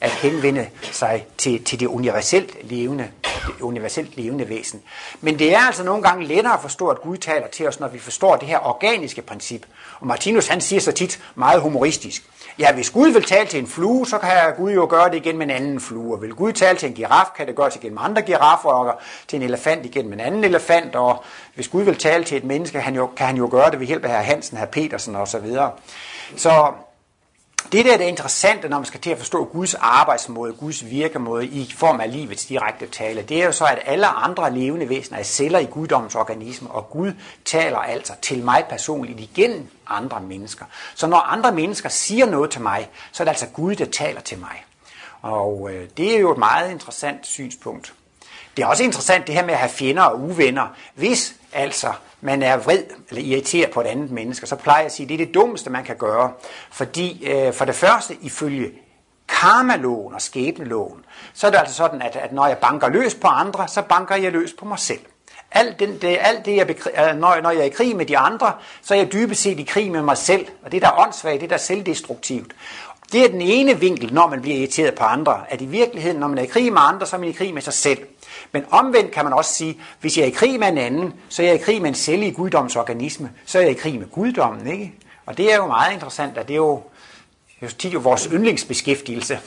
[0.00, 3.10] at henvende sig til, til det universelt levende,
[3.46, 4.82] det universelt levende væsen.
[5.20, 7.88] Men det er altså nogle gange lettere at forstå, at Gud taler til os, når
[7.88, 9.66] vi forstår det her organiske princip.
[10.00, 12.22] Og Martinus han siger så tit meget humoristisk,
[12.58, 15.38] ja, hvis Gud vil tale til en flue, så kan Gud jo gøre det igen
[15.38, 16.14] med en anden flue.
[16.14, 19.00] Og vil Gud tale til en giraf, kan det gøres igen med andre giraffer, og
[19.28, 20.96] til en elefant igen med en anden elefant.
[20.96, 21.24] Og
[21.54, 23.80] hvis Gud vil tale til et menneske, kan han jo, kan han jo gøre det
[23.80, 25.26] ved hjælp af herr Hansen, herr Petersen osv.
[25.26, 25.70] Så, videre.
[26.36, 26.72] så
[27.72, 31.46] det der er det interessante, når man skal til at forstå Guds arbejdsmåde, Guds virkemåde
[31.46, 35.18] i form af livets direkte tale, det er jo så, at alle andre levende væsener
[35.18, 37.12] er celler i guddommens organisme, og Gud
[37.44, 40.64] taler altså til mig personligt igennem andre mennesker.
[40.94, 44.20] Så når andre mennesker siger noget til mig, så er det altså Gud, der taler
[44.20, 44.64] til mig.
[45.22, 47.94] Og øh, det er jo et meget interessant synspunkt.
[48.56, 50.66] Det er også interessant det her med at have fjender og uvenner.
[50.94, 51.92] Hvis altså
[52.24, 55.08] man er vred eller irriteret på et andet menneske, så plejer jeg at sige, at
[55.08, 56.32] det er det dummeste, man kan gøre.
[56.70, 58.70] Fordi øh, for det første, ifølge
[59.28, 61.04] karmaloven og skæbneloven,
[61.34, 64.16] så er det altså sådan, at, at når jeg banker løs på andre, så banker
[64.16, 65.00] jeg løs på mig selv.
[65.52, 68.18] Alt, den, det, alt det, jeg, øh, når, når jeg er i krig med de
[68.18, 70.46] andre, så er jeg dybest set i krig med mig selv.
[70.64, 72.54] Og det, der er åndssvagt, det, der er selvdestruktivt.
[73.12, 76.28] Det er den ene vinkel, når man bliver irriteret på andre, at i virkeligheden, når
[76.28, 77.98] man er i krig med andre, så er man i krig med sig selv.
[78.52, 81.42] Men omvendt kan man også sige, hvis jeg er i krig med en anden, så
[81.42, 84.10] er jeg i krig med en celle i guddomsorganisme, så er jeg i krig med
[84.10, 84.92] guddommen, ikke?
[85.26, 86.82] Og det er jo meget interessant, at det er jo,
[87.60, 89.38] det er jo tit jo vores yndlingsbeskæftigelse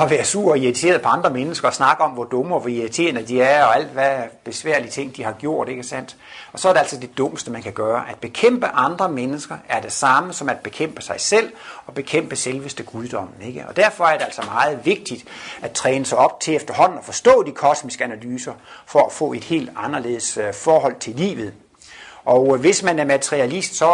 [0.00, 2.70] at være sur og irriteret på andre mennesker og snakke om, hvor dumme og hvor
[2.70, 6.16] irriterende de er, og alt hvad besværlige ting de har gjort, ikke sandt?
[6.52, 8.04] Og så er det altså det dummeste, man kan gøre.
[8.10, 11.52] At bekæmpe andre mennesker er det samme som at bekæmpe sig selv
[11.86, 13.64] og bekæmpe selveste guddommen, ikke?
[13.68, 15.24] Og derfor er det altså meget vigtigt
[15.62, 18.52] at træne sig op til efterhånden at forstå de kosmiske analyser,
[18.86, 21.54] for at få et helt anderledes øh, forhold til livet.
[22.24, 23.86] Og øh, hvis man er materialist, så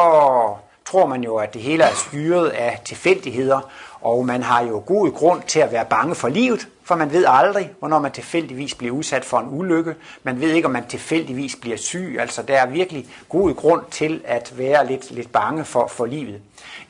[0.91, 5.13] tror man jo, at det hele er styret af tilfældigheder, og man har jo god
[5.13, 8.95] grund til at være bange for livet, for man ved aldrig, hvornår man tilfældigvis bliver
[8.95, 9.95] udsat for en ulykke.
[10.23, 12.17] Man ved ikke, om man tilfældigvis bliver syg.
[12.21, 16.41] Altså, der er virkelig god grund til at være lidt, lidt bange for, for livet.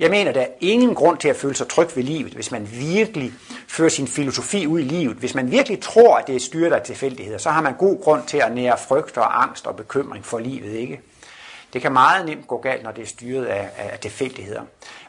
[0.00, 2.68] Jeg mener, der er ingen grund til at føle sig tryg ved livet, hvis man
[2.72, 3.32] virkelig
[3.68, 5.16] fører sin filosofi ud i livet.
[5.16, 8.22] Hvis man virkelig tror, at det er styret af tilfældigheder, så har man god grund
[8.26, 11.00] til at nære frygt og angst og bekymring for livet, ikke?
[11.78, 14.62] Det kan meget nemt gå galt, når det er styret af, af tilfældigheder.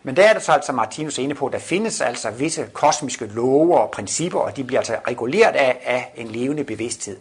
[0.03, 3.25] Men der er det så altså Martinus inde på, at der findes altså visse kosmiske
[3.25, 7.17] love og principper, og de bliver altså reguleret af, af en levende bevidsthed.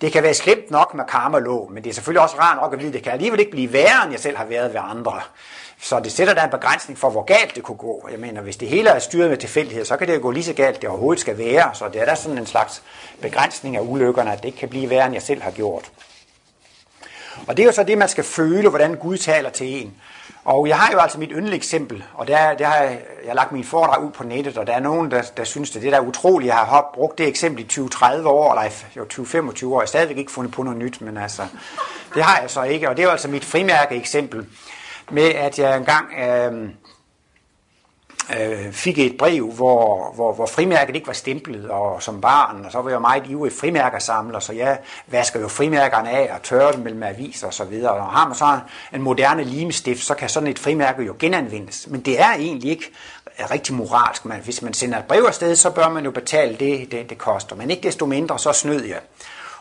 [0.00, 2.78] Det kan være slemt nok med karma-lov, men det er selvfølgelig også rart nok at
[2.78, 5.20] vide, at det kan alligevel ikke blive værre, end jeg selv har været ved andre.
[5.80, 8.08] Så det sætter der en begrænsning for, hvor galt det kunne gå.
[8.10, 10.44] Jeg mener, hvis det hele er styret med tilfældighed, så kan det jo gå lige
[10.44, 11.70] så galt, det overhovedet skal være.
[11.74, 12.82] Så det er der sådan en slags
[13.20, 15.90] begrænsning af ulykkerne, at det ikke kan blive værre, end jeg selv har gjort.
[17.46, 19.94] Og det er jo så det, man skal føle, hvordan Gud taler til en.
[20.44, 23.52] Og jeg har jo altså mit yndlingseksempel, og der, der har jeg, jeg har lagt
[23.52, 25.98] min foredrag ud på nettet, og der er nogen, der, der synes, det, det der
[25.98, 26.48] er utroligt.
[26.48, 29.80] Jeg har brugt det eksempel i 20-30 år, eller jo 20-25 år.
[29.80, 31.42] Jeg har stadigvæk ikke fundet på noget nyt, men altså,
[32.14, 32.88] det har jeg så ikke.
[32.88, 34.46] Og det er jo altså mit frimærke eksempel
[35.10, 36.06] med, at jeg engang...
[36.18, 36.68] Øh,
[38.40, 42.72] øh, fik et brev, hvor, hvor, hvor frimærket ikke var stemplet, og som barn, og
[42.72, 46.80] så var jeg meget ivrig frimærkersamler, så jeg vasker jo frimærkerne af og tørrer dem
[46.80, 47.62] mellem aviser og så.
[47.84, 48.58] Og har man så
[48.94, 51.86] en moderne limestift, så kan sådan et frimærke jo genanvendes.
[51.90, 52.90] Men det er egentlig ikke
[53.50, 54.24] rigtig moralsk.
[54.24, 57.18] Man, hvis man sender et brev afsted, så bør man jo betale det, det, det
[57.18, 57.56] koster.
[57.56, 59.00] Men ikke desto mindre, så snød jeg.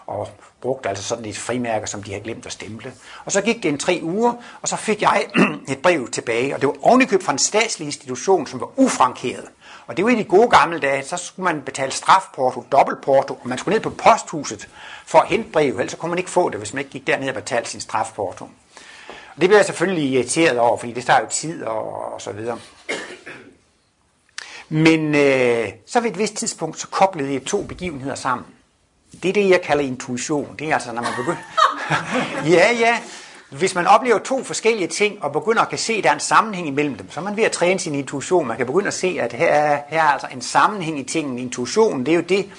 [0.07, 0.27] Og
[0.61, 2.93] brugte altså sådan et frimærke, som de havde glemt at stemple.
[3.25, 5.25] Og så gik det en tre uger, og så fik jeg
[5.69, 9.45] et brev tilbage, og det var ovenikøbt fra en statslig institution, som var ufrankeret.
[9.87, 13.47] Og det var i de gode gamle dage, så skulle man betale strafporto, dobbeltporto, og
[13.49, 14.69] man skulle ned på posthuset
[15.05, 17.07] for at hente brevet, ellers så kunne man ikke få det, hvis man ikke gik
[17.07, 18.45] derned og betalte sin strafporto.
[19.35, 22.31] Og det blev jeg selvfølgelig irriteret over, fordi det tager jo tid og, og så
[22.31, 22.59] videre.
[24.69, 28.54] Men øh, så ved et vist tidspunkt, så koblede jeg to begivenheder sammen.
[29.23, 30.55] Det er det, jeg kalder intuition.
[30.59, 31.41] Det er altså, når man begynder...
[32.55, 32.97] ja, ja.
[33.49, 36.19] Hvis man oplever to forskellige ting, og begynder at kan se, at der er en
[36.19, 38.47] sammenhæng imellem dem, så er man ved at træne sin intuition.
[38.47, 41.41] Man kan begynde at se, at her er, her er altså en sammenhæng i tingene.
[41.41, 42.49] Intuitionen, det er jo det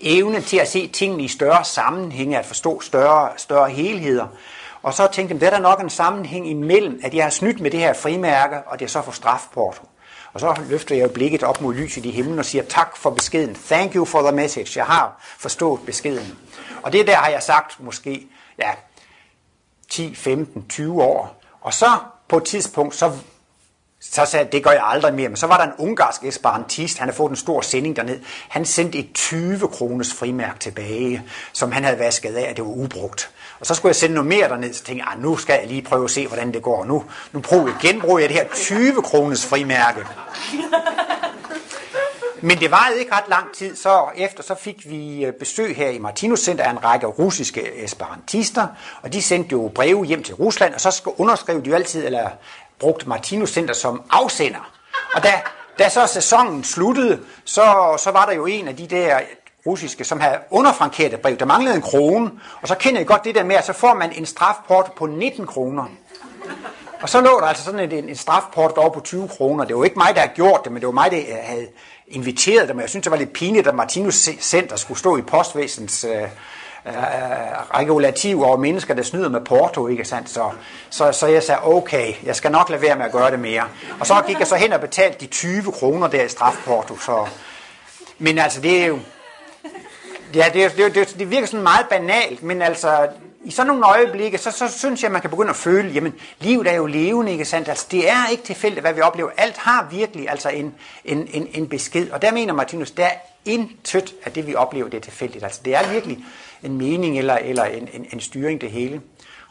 [0.00, 4.26] evne til at se tingene i større sammenhænge, at forstå større, større helheder.
[4.82, 7.60] Og så tænkte jeg, der er der nok en sammenhæng imellem, at jeg har snydt
[7.60, 9.89] med det her frimærke, og det er så for strafporto.
[10.32, 13.54] Og så løfter jeg blikket op mod lyset i himlen og siger tak for beskeden.
[13.54, 14.78] Thank you for the message.
[14.78, 16.38] Jeg har forstået beskeden.
[16.82, 18.26] Og det der har jeg sagt måske
[18.58, 18.70] ja,
[19.90, 21.42] 10, 15, 20 år.
[21.60, 23.12] Og så på et tidspunkt, så,
[24.02, 25.28] så sagde jeg, det gør jeg aldrig mere.
[25.28, 28.20] Men så var der en ungarsk esperantist, han havde fået en stor sending derned.
[28.48, 32.70] Han sendte et 20 kroners frimærk tilbage, som han havde vasket af, at det var
[32.70, 33.30] ubrugt.
[33.60, 35.68] Og så skulle jeg sende noget mere derned, så tænkte jeg, ah, nu skal jeg
[35.68, 36.84] lige prøve at se, hvordan det går.
[36.84, 40.00] Nu, nu prøver jeg genbruger jeg det her 20 kroners frimærke.
[42.42, 45.88] Men det varede ikke ret lang tid, så efter så fik vi øh, besøg her
[45.88, 48.66] i Martinus Center af en række russiske esperantister,
[49.02, 52.30] og de sendte jo breve hjem til Rusland, og så underskrev de jo altid, eller
[52.80, 54.70] brugt Martinus Center som afsender.
[55.14, 55.32] Og da,
[55.78, 59.20] da så sæsonen sluttede, så, så var der jo en af de der
[59.66, 61.36] russiske, som havde underfrankeret et brev.
[61.36, 62.30] Der manglede en krone,
[62.62, 65.06] og så kender I godt det der med, at så får man en strafport på
[65.06, 65.84] 19 kroner.
[67.02, 69.64] Og så lå der altså sådan en, en strafport over på 20 kroner.
[69.64, 71.66] Det var ikke mig, der havde gjort det, men det var mig, der øh, havde
[72.08, 72.80] inviteret dem.
[72.80, 76.28] Jeg synes, det var lidt pinligt, at Martinus Center skulle stå i postvæsens øh,
[76.86, 76.92] øh,
[77.74, 80.30] regulativ over mennesker, der snyder med porto, ikke sandt?
[80.30, 80.50] Så,
[80.90, 83.64] så, så jeg sagde, okay, jeg skal nok lade være med at gøre det mere.
[84.00, 86.98] Og så gik jeg så hen og betalte de 20 kroner der i strafporto.
[86.98, 87.26] Så,
[88.18, 88.98] men altså, det er jo,
[90.34, 93.08] Ja, det, det, det, det virker sådan meget banalt, men altså,
[93.44, 96.14] i sådan nogle øjeblikke, så, så synes jeg, at man kan begynde at føle, jamen,
[96.40, 97.68] livet er jo levende, ikke sandt?
[97.68, 99.30] Altså, det er ikke tilfældigt, hvad vi oplever.
[99.36, 102.10] Alt har virkelig altså en, en, en, en besked.
[102.10, 103.10] Og der mener Martinus, der er
[103.44, 105.44] intet af det, vi oplever, det er tilfældigt.
[105.44, 106.18] Altså, det er virkelig
[106.62, 109.00] en mening eller, eller en, en, en styring, det hele.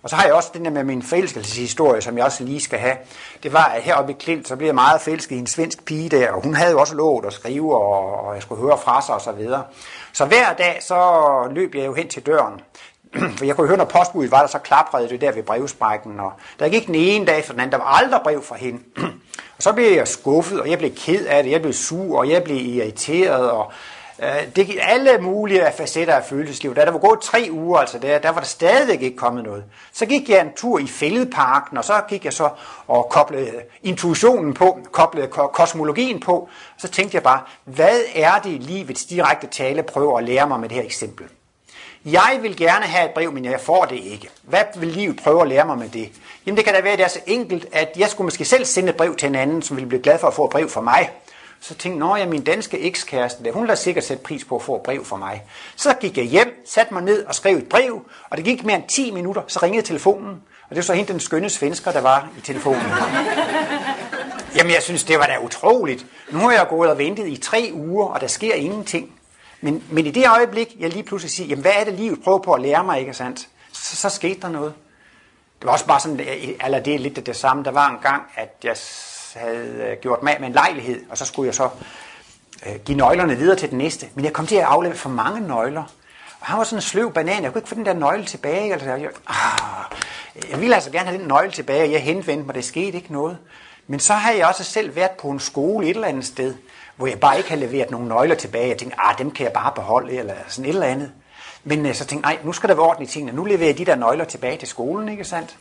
[0.03, 2.79] Og så har jeg også den der med min forelskelseshistorie, som jeg også lige skal
[2.79, 2.95] have.
[3.43, 6.09] Det var, at heroppe i Klint, så blev jeg meget forelsket i en svensk pige
[6.09, 9.01] der, og hun havde jo også lovet at skrive, og, og jeg skulle høre fra
[9.01, 9.63] sig og så videre.
[10.13, 10.97] Så hver dag, så
[11.51, 12.61] løb jeg jo hen til døren.
[13.37, 16.19] For jeg kunne høre, når postbuddet var der, så klaprede det der ved brevsprækken.
[16.19, 18.79] Og der gik den ene dag for den anden, der var aldrig brev fra hende.
[19.57, 22.29] og så blev jeg skuffet, og jeg blev ked af det, jeg blev sur, og
[22.29, 23.71] jeg blev irriteret, og
[24.21, 26.77] Øh, det gik alle mulige facetter af følelseslivet.
[26.77, 29.63] Da der var gået tre uger, altså der, der var der stadigvæk ikke kommet noget.
[29.93, 32.49] Så gik jeg en tur i fældeparken, og så gik jeg så
[32.87, 33.51] og koblede
[33.83, 36.49] intuitionen på, koblede kosmologien på.
[36.77, 40.69] Så tænkte jeg bare, hvad er det livets direkte tale prøver at lære mig med
[40.69, 41.25] det her eksempel?
[42.05, 44.29] Jeg vil gerne have et brev, men jeg får det ikke.
[44.43, 46.09] Hvad vil livet prøve at lære mig med det?
[46.45, 48.65] Jamen det kan da være, at det er så enkelt, at jeg skulle måske selv
[48.65, 50.69] sende et brev til en anden, som ville blive glad for at få et brev
[50.69, 51.09] fra mig.
[51.61, 54.61] Så tænkte jeg, ja, min danske ekskæreste, der, hun lader sikkert sætte pris på at
[54.61, 55.43] få et brev fra mig.
[55.75, 58.75] Så gik jeg hjem, satte mig ned og skrev et brev, og det gik mere
[58.75, 60.29] end 10 minutter, så ringede telefonen,
[60.63, 62.81] og det var så hende den skønne svensker, der var i telefonen.
[64.55, 66.05] Jamen, jeg synes, det var da utroligt.
[66.31, 69.11] Nu har jeg gået og ventet i tre uger, og der sker ingenting.
[69.61, 72.39] Men, men i det øjeblik, jeg lige pludselig siger, jamen, hvad er det livet prøver
[72.39, 73.47] på at lære mig, ikke sandt?
[73.73, 74.73] Så, så skete der noget.
[75.59, 76.19] Det var også bare sådan,
[76.65, 77.63] eller det er lidt det samme.
[77.63, 78.77] Der var en gang, at jeg
[79.35, 81.69] havde øh, gjort mig med en lejlighed, og så skulle jeg så
[82.65, 84.07] øh, give nøglerne videre til den næste.
[84.15, 85.83] Men jeg kom til at aflevere for mange nøgler.
[86.39, 87.43] Og han var sådan en sløv banan.
[87.43, 88.73] Jeg kunne ikke få den der nøgle tilbage.
[88.73, 89.97] Altså, jeg, ah,
[90.51, 92.55] jeg ville altså gerne have den nøgle tilbage, og jeg henvendte mig.
[92.55, 93.37] Det skete ikke noget.
[93.87, 96.55] Men så havde jeg også selv været på en skole et eller andet sted,
[96.95, 98.67] hvor jeg bare ikke havde leveret nogen nøgler tilbage.
[98.67, 101.11] Jeg tænkte, ah, dem kan jeg bare beholde, eller sådan et eller andet.
[101.63, 103.35] Men øh, så tænkte jeg, nej, nu skal der være orden i tingene.
[103.35, 105.57] Nu leverer jeg de der nøgler tilbage til skolen, ikke sandt?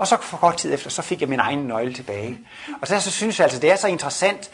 [0.00, 2.38] Og så for kort tid efter, så fik jeg min egen nøgle tilbage.
[2.80, 4.50] Og så, så synes jeg altså, det er så interessant.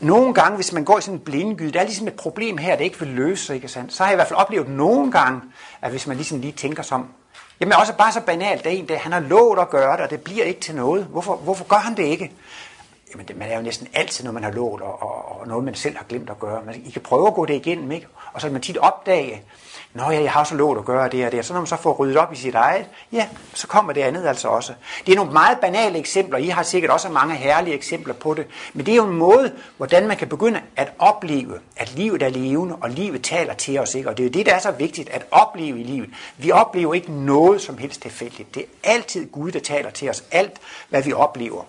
[0.00, 2.76] Nogle gange, hvis man går i sådan en blindgyde, der er ligesom et problem her,
[2.76, 3.92] det ikke vil løse, ikke sandt?
[3.92, 5.40] Så har jeg i hvert fald oplevet nogle gange,
[5.82, 7.08] at hvis man ligesom lige tænker som,
[7.60, 10.00] jamen også bare så banalt, det er en dag, han har lovet at gøre det,
[10.00, 11.04] og det bliver ikke til noget.
[11.04, 12.32] Hvorfor, hvorfor gør han det ikke?
[13.12, 15.64] Jamen, det, man er jo næsten altid noget, man har lovet, og, og, og noget,
[15.64, 16.62] man selv har glemt at gøre.
[16.66, 18.06] Man, I kan prøve at gå det igennem, ikke?
[18.32, 19.42] Og så kan man tit opdage,
[19.94, 21.38] Nå ja, jeg har så lovet at gøre det og det.
[21.38, 24.00] Og så når man så får ryddet op i sit eget, ja, så kommer det
[24.00, 24.72] andet altså også.
[25.06, 26.38] Det er nogle meget banale eksempler.
[26.38, 28.46] I har sikkert også mange herlige eksempler på det.
[28.72, 32.28] Men det er jo en måde, hvordan man kan begynde at opleve, at livet er
[32.28, 33.94] levende, og livet taler til os.
[33.94, 34.08] Ikke?
[34.08, 36.10] Og det er jo det, der er så vigtigt at opleve i livet.
[36.36, 38.54] Vi oplever ikke noget som helst tilfældigt.
[38.54, 40.24] Det er altid Gud, der taler til os.
[40.30, 40.56] Alt,
[40.88, 41.62] hvad vi oplever.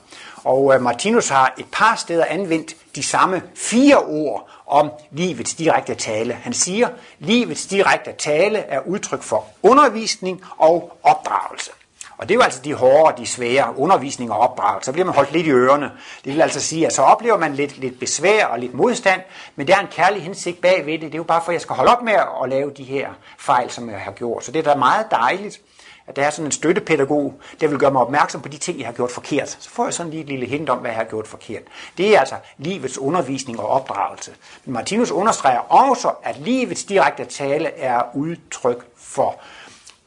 [0.46, 5.96] Og øh, Martinus har et par steder anvendt de samme fire ord om livets direkte
[5.96, 6.34] tale.
[6.34, 11.72] Han siger, livets direkte tale er udtryk for undervisning og opdragelse.
[12.18, 14.86] Og det er jo altså de hårde, de svære undervisning og opdragelse.
[14.86, 15.92] Så bliver man holdt lidt i ørerne.
[16.26, 19.22] Det vil altså sige, at så oplever man lidt, lidt besvær og lidt modstand,
[19.56, 21.02] men der er en kærlig hensigt bagved det.
[21.02, 23.10] Det er jo bare for, at jeg skal holde op med at lave de her
[23.38, 24.46] fejl, som jeg har gjort.
[24.46, 25.60] Så det er da meget dejligt
[26.08, 28.88] at der er sådan en støttepædagog, der vil gøre mig opmærksom på de ting, jeg
[28.88, 29.50] har gjort forkert.
[29.60, 31.62] Så får jeg sådan lige et lille hint om, hvad jeg har gjort forkert.
[31.98, 34.32] Det er altså livets undervisning og opdragelse.
[34.66, 39.40] Men Martinus understreger også, at livets direkte tale er udtryk for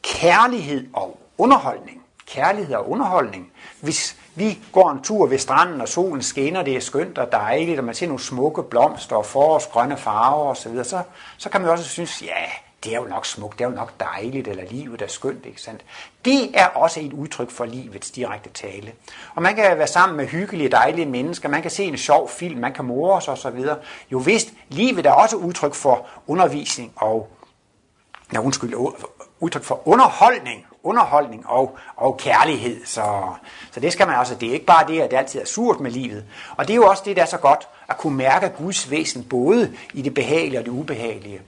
[0.01, 2.01] kærlighed og underholdning.
[2.27, 3.51] Kærlighed og underholdning.
[3.81, 7.79] Hvis vi går en tur ved stranden, og solen skinner, det er skønt og dejligt,
[7.79, 11.01] og man ser nogle smukke blomster og forårsgrønne farver osv., så,
[11.37, 12.45] så kan man også synes, ja,
[12.83, 15.61] det er jo nok smukt, det er jo nok dejligt, eller livet er skønt, ikke
[15.61, 15.85] sandt?
[16.25, 18.91] Det er også et udtryk for livets direkte tale.
[19.35, 22.59] Og man kan være sammen med hyggelige, dejlige mennesker, man kan se en sjov film,
[22.59, 23.65] man kan more sig osv.
[24.11, 27.29] Jo vist, livet er også udtryk for undervisning og,
[28.33, 28.73] ja, undskyld,
[29.39, 32.85] udtryk for underholdning, underholdning og, og kærlighed.
[32.85, 33.33] Så,
[33.71, 35.79] så det skal man også, det er ikke bare det, at det altid er surt
[35.79, 36.25] med livet.
[36.57, 39.23] Og det er jo også det, der er så godt, at kunne mærke Guds væsen,
[39.23, 41.41] både i det behagelige og det ubehagelige.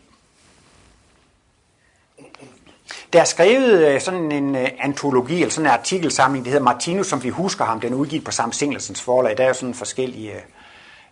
[3.13, 7.07] Der er skrevet øh, sådan en øh, antologi, eller sådan en artikelsamling, det hedder Martinus,
[7.07, 7.79] som vi husker ham.
[7.79, 9.37] Den er udgivet på Sam Singelsens forlag.
[9.37, 10.31] Der er jo sådan forskellige,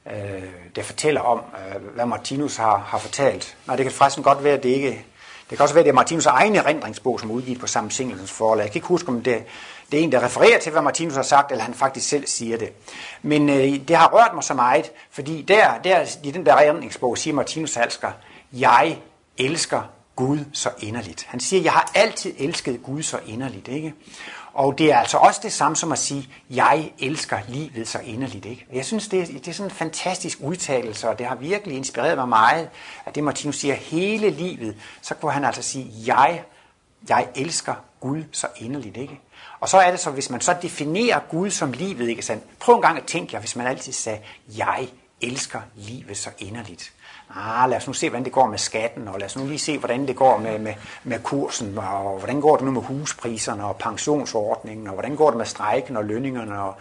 [0.07, 0.43] øh, øh
[0.75, 3.57] der fortæller om, øh, hvad Martinus har, har fortalt.
[3.67, 5.05] Nej, det kan faktisk godt være, at det ikke...
[5.49, 7.89] Det kan også være, at det er Martinus' egen erindringsbog, som er udgivet på Sam
[7.89, 8.63] Singelsens forlag.
[8.63, 9.43] Jeg kan ikke huske, om det,
[9.91, 12.57] det er en, der refererer til, hvad Martinus har sagt, eller han faktisk selv siger
[12.57, 12.69] det.
[13.21, 17.17] Men øh, det har rørt mig så meget, fordi der, der i den der erindringsbog
[17.17, 18.11] siger Martinus Halsker,
[18.53, 18.97] jeg
[19.37, 19.81] elsker
[20.19, 21.25] Gud så inderligt.
[21.27, 23.67] Han siger, jeg har altid elsket Gud så inderligt.
[23.67, 23.93] Ikke?
[24.53, 28.45] Og det er altså også det samme som at sige, jeg elsker livet så inderligt.
[28.45, 28.65] Ikke?
[28.73, 32.17] Jeg synes, det er, det er sådan en fantastisk udtalelse, og det har virkelig inspireret
[32.17, 32.69] mig meget,
[33.05, 36.43] at det Martinus siger, hele livet, så kunne han altså sige, jeg
[37.09, 39.19] Jeg elsker Gud så inderligt, ikke?
[39.59, 42.43] Og så er det så, hvis man så definerer Gud som livet, ikke sandt?
[42.59, 44.19] Prøv en gang at tænke jer, hvis man altid sagde,
[44.57, 44.87] jeg
[45.21, 46.91] elsker livet så inderligt.
[47.35, 49.59] Ah, lad os nu se, hvordan det går med skatten, og lad os nu lige
[49.59, 50.73] se, hvordan det går med, med,
[51.03, 55.37] med kursen, og hvordan går det nu med huspriserne og pensionsordningen, og hvordan går det
[55.37, 56.75] med strejken og lønningerne, og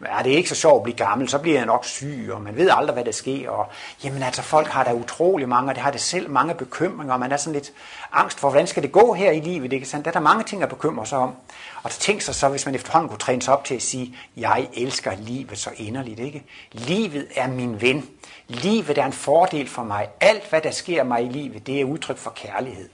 [0.00, 2.56] er det ikke så sjovt at blive gammel, så bliver jeg nok syg, og man
[2.56, 3.50] ved aldrig, hvad der sker.
[3.50, 3.66] Og,
[4.04, 7.20] jamen altså, folk har da utrolig mange, og det har det selv mange bekymringer, og
[7.20, 7.72] man er sådan lidt
[8.12, 10.04] angst for, hvordan skal det gå her i livet, ikke sandt?
[10.04, 11.34] Der er der mange ting at bekymre sig om.
[11.82, 14.16] Og så tænk sig så, hvis man efterhånden kunne træne sig op til at sige,
[14.36, 16.42] jeg elsker livet så inderligt, ikke?
[16.72, 18.08] Livet er min ven.
[18.48, 20.08] Livet er en fordel for mig.
[20.20, 22.88] Alt, hvad der sker mig i livet, det er udtryk for kærlighed.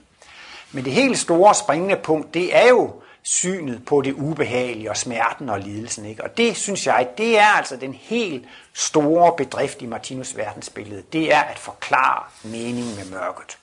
[0.71, 5.49] Men det helt store springende punkt, det er jo synet på det ubehagelige og smerten
[5.49, 6.05] og lidelsen.
[6.05, 6.23] Ikke?
[6.23, 11.03] Og det synes jeg, det er altså den helt store bedrift i Martinus verdensbillede.
[11.13, 13.57] Det er at forklare meningen med mørket.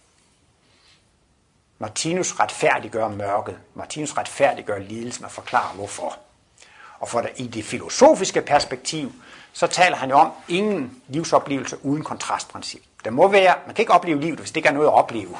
[1.79, 3.59] Martinus retfærdiggør mørket.
[3.75, 6.19] Martinus retfærdiggør lidelsen og forklarer hvorfor.
[6.99, 9.13] Og for det, i det filosofiske perspektiv,
[9.53, 12.83] så taler han jo om ingen livsoplevelse uden kontrastprincip.
[13.05, 15.37] Der må være, man kan ikke opleve livet, hvis det ikke er noget at opleve.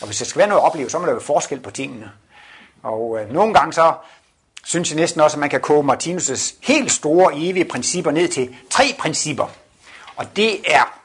[0.00, 2.12] Og hvis der skal være noget at opleve, så må der være forskel på tingene.
[2.82, 3.94] Og øh, nogle gange så
[4.64, 8.56] synes jeg næsten også, at man kan koge Martinus' helt store evige principper ned til
[8.70, 9.46] tre principper.
[10.16, 11.00] Og det er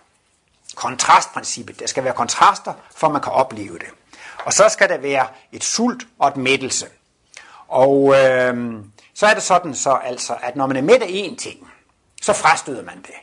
[0.76, 1.80] kontrastprincippet.
[1.80, 3.88] Der skal være kontraster, for man kan opleve det.
[4.46, 6.86] Og så skal der være et sult og et mættelse.
[7.68, 8.74] Og øh,
[9.14, 11.71] så er det sådan så altså, at når man er mæt af én ting,
[12.22, 13.16] så frastøder man det.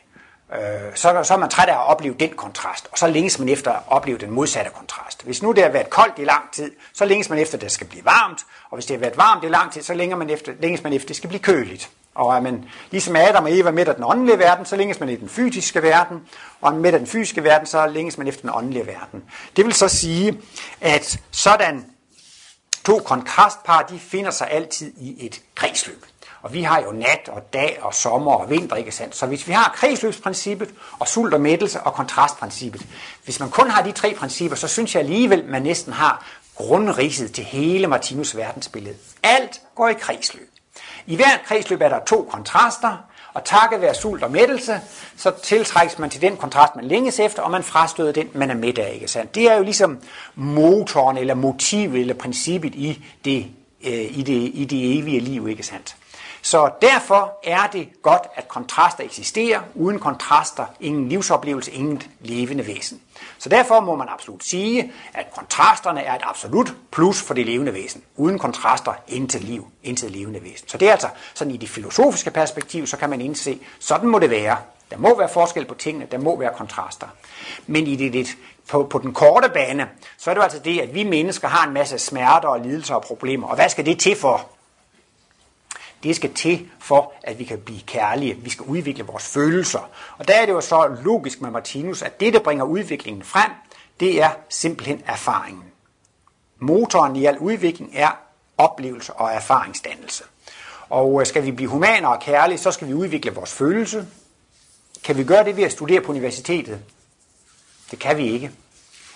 [0.53, 3.49] Øh, så, så er man træt af at opleve den kontrast, og så længes man
[3.49, 5.23] efter at opleve den modsatte kontrast.
[5.23, 7.71] Hvis nu det har været koldt i lang tid, så længes man efter, at det
[7.71, 10.29] skal blive varmt, og hvis det har været varmt i lang tid, så længes man
[10.29, 11.89] efter, længes man efter at det skal blive køligt.
[12.15, 15.09] Og er man ligesom Adam og Eva midt af den åndelige verden, så længes man
[15.09, 16.17] i den fysiske verden,
[16.61, 19.23] og midt af den fysiske verden, så længes man efter den åndelige verden.
[19.55, 20.41] Det vil så sige,
[20.81, 21.85] at sådan
[22.85, 26.05] to kontrastpar, de finder sig altid i et kredsløb.
[26.41, 29.15] Og vi har jo nat og dag og sommer og vinter, ikke sandt?
[29.15, 30.69] Så hvis vi har kredsløbsprincippet
[30.99, 32.85] og sult og mættelse og kontrastprincippet,
[33.23, 36.25] hvis man kun har de tre principper, så synes jeg alligevel, man næsten har
[36.55, 38.95] grundriset til hele Martinus verdensbillede.
[39.23, 40.49] Alt går i kredsløb.
[41.07, 42.97] I hvert kredsløb er der to kontraster,
[43.33, 44.81] og takket være sult og mættelse,
[45.17, 48.55] så tiltrækkes man til den kontrast, man længes efter, og man frastøder den, man er
[48.55, 48.91] midt af.
[48.93, 49.35] Ikke sandt?
[49.35, 49.99] Det er jo ligesom
[50.35, 53.47] motoren, eller motivet, eller princippet i det,
[53.85, 55.47] øh, i det, i det evige liv.
[55.47, 55.95] Ikke sandt?
[56.41, 59.61] Så derfor er det godt, at kontraster eksisterer.
[59.75, 63.01] Uden kontraster, ingen livsoplevelse, ingen levende væsen.
[63.37, 67.73] Så derfor må man absolut sige, at kontrasterne er et absolut plus for det levende
[67.73, 68.03] væsen.
[68.15, 70.67] Uden kontraster, intet liv, intet levende væsen.
[70.67, 74.19] Så det er altså sådan i det filosofiske perspektiv, så kan man indse, sådan må
[74.19, 74.57] det være.
[74.91, 77.07] Der må være forskel på tingene, der må være kontraster.
[77.67, 78.29] Men i det, lidt
[78.69, 81.73] på, på den korte bane, så er det altså det, at vi mennesker har en
[81.73, 83.47] masse smerter og lidelser og problemer.
[83.47, 84.49] Og hvad skal det til for?
[86.03, 88.33] Det skal til for, at vi kan blive kærlige.
[88.33, 89.89] Vi skal udvikle vores følelser.
[90.17, 93.51] Og der er det jo så logisk med Martinus, at det, der bringer udviklingen frem,
[93.99, 95.63] det er simpelthen erfaringen.
[96.59, 98.09] Motoren i al udvikling er
[98.57, 100.23] oplevelse og erfaringsdannelse.
[100.89, 104.07] Og øh, skal vi blive humanere og kærlige, så skal vi udvikle vores følelse.
[105.03, 106.79] Kan vi gøre det ved at studere på universitetet?
[107.91, 108.51] Det kan vi ikke.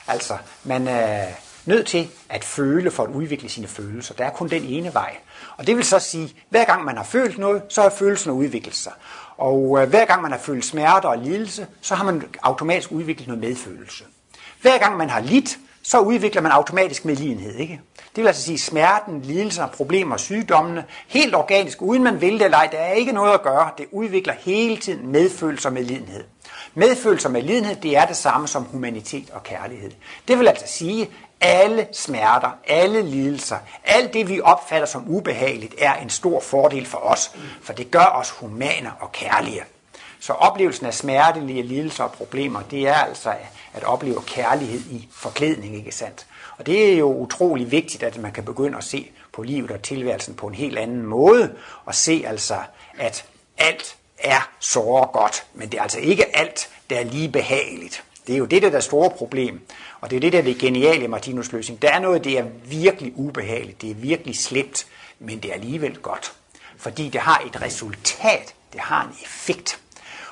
[0.07, 1.27] Altså, man er
[1.65, 4.13] nødt til at føle for at udvikle sine følelser.
[4.13, 5.17] Der er kun den ene vej.
[5.57, 8.31] Og det vil så sige, at hver gang man har følt noget, så har følelsen
[8.31, 8.91] udviklet sig.
[9.37, 13.27] Og øh, hver gang man har følt smerte og lidelse, så har man automatisk udviklet
[13.27, 14.03] noget medfølelse.
[14.61, 17.55] Hver gang man har lidt, så udvikler man automatisk medlidenhed.
[17.55, 17.81] Ikke?
[18.15, 22.57] Det vil altså sige, smerten, lidelser, problemer, sygdommene, helt organisk, uden man vil det eller
[22.57, 23.69] ej, der er ikke noget at gøre.
[23.77, 26.23] Det udvikler hele tiden medfølelse og medlidenhed.
[26.73, 29.91] Medfølelse og medlidenhed, det er det samme som humanitet og kærlighed.
[30.27, 31.09] Det vil altså sige,
[31.43, 36.97] alle smerter, alle lidelser, alt det vi opfatter som ubehageligt, er en stor fordel for
[36.97, 37.31] os,
[37.61, 39.63] for det gør os humane og kærlige.
[40.19, 43.33] Så oplevelsen af smertelige lidelser og problemer, det er altså
[43.73, 46.25] at opleve kærlighed i forklædning, ikke sandt?
[46.57, 49.81] Og det er jo utrolig vigtigt, at man kan begynde at se på livet og
[49.81, 52.57] tilværelsen på en helt anden måde, og se altså,
[52.97, 53.25] at
[53.57, 58.03] alt er så godt, men det er altså ikke alt, der er lige behageligt.
[58.27, 59.61] Det er jo det, der er det store problem.
[60.01, 61.81] Og det er det, der er det geniale i Martinus løsning.
[61.81, 64.87] Der er noget, det er virkelig ubehageligt, det er virkelig slemt,
[65.19, 66.33] men det er alligevel godt.
[66.77, 69.79] Fordi det har et resultat, det har en effekt.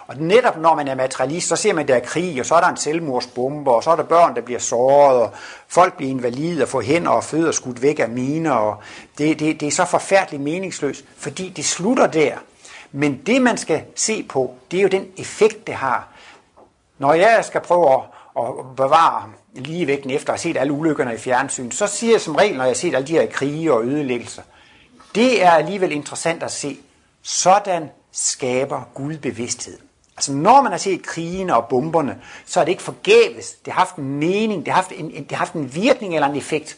[0.07, 2.55] Og netop når man er materialist, så ser man, at der er krig, og så
[2.55, 5.31] er der en selvmordsbombe, og så er der børn, der bliver såret, og
[5.67, 8.51] folk bliver invalide og får hænder og fødder skudt væk af miner.
[8.51, 8.77] Og
[9.17, 12.35] det, det, det er så forfærdeligt meningsløst, fordi det slutter der.
[12.91, 16.07] Men det, man skal se på, det er jo den effekt, det har.
[17.01, 17.99] Når jeg skal prøve at
[18.37, 22.35] at bevare ligevægten efter at have set alle ulykkerne i fjernsyn, så siger jeg som
[22.35, 24.41] regel, når jeg har set alle de her krige og ødelæggelser,
[25.15, 26.77] det er alligevel interessant at se.
[27.21, 29.77] Sådan skaber Gud bevidsthed.
[30.17, 33.51] Altså når man har set krigene og bomberne, så er det ikke forgæves.
[33.51, 36.27] Det har haft en mening, det har haft en, det har haft en virkning eller
[36.27, 36.77] en effekt.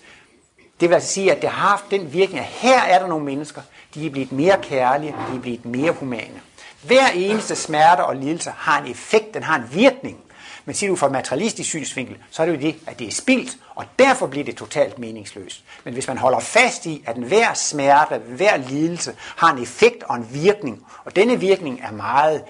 [0.80, 3.26] Det vil altså sige, at det har haft den virkning, at her er der nogle
[3.26, 3.62] mennesker,
[3.96, 6.42] de er blevet mere kærlige, de er blevet mere humane.
[6.84, 10.18] Hver eneste smerte og lidelse har en effekt, den har en virkning.
[10.66, 13.58] Men siger du fra materialistisk synsvinkel, så er det jo det, at det er spildt,
[13.76, 15.64] og derfor bliver det totalt meningsløst.
[15.84, 20.16] Men hvis man holder fast i, at hver smerte, hver lidelse har en effekt og
[20.16, 22.44] en virkning, og denne virkning er meget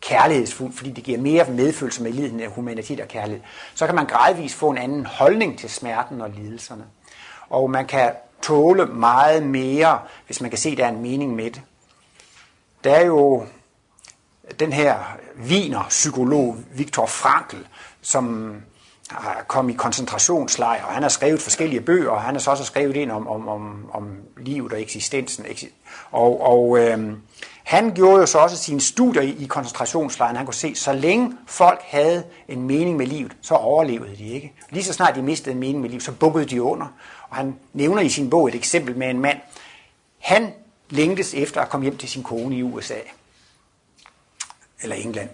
[0.00, 3.42] kærlighedsfuld, fordi det giver mere medfølelse med lidelsen end humanitet og kærlighed,
[3.74, 6.84] så kan man gradvist få en anden holdning til smerten og lidelserne.
[7.50, 8.12] Og man kan
[8.42, 11.62] tåle meget mere, hvis man kan se, at der er en mening med det.
[12.84, 13.46] Der er jo
[14.58, 14.94] den her
[15.36, 17.56] viner psykolog Viktor Frankl,
[18.02, 18.54] som
[19.46, 22.96] kom i koncentrationslejr, og han har skrevet forskellige bøger, og han har så også skrevet
[22.96, 25.46] ind om, om, om, om livet og eksistensen.
[26.10, 27.16] Og, og øhm,
[27.64, 30.36] han gjorde jo så også sine studier i, i koncentrationslejren.
[30.36, 34.52] Han kunne se, så længe folk havde en mening med livet, så overlevede de ikke.
[34.70, 36.86] Lige så snart de mistede en mening med livet, så bukkede de under.
[37.28, 39.38] Og han nævner i sin bog et eksempel med en mand.
[40.18, 40.52] Han
[40.90, 42.98] længtes efter at komme hjem til sin kone i USA.
[44.82, 45.28] Eller England.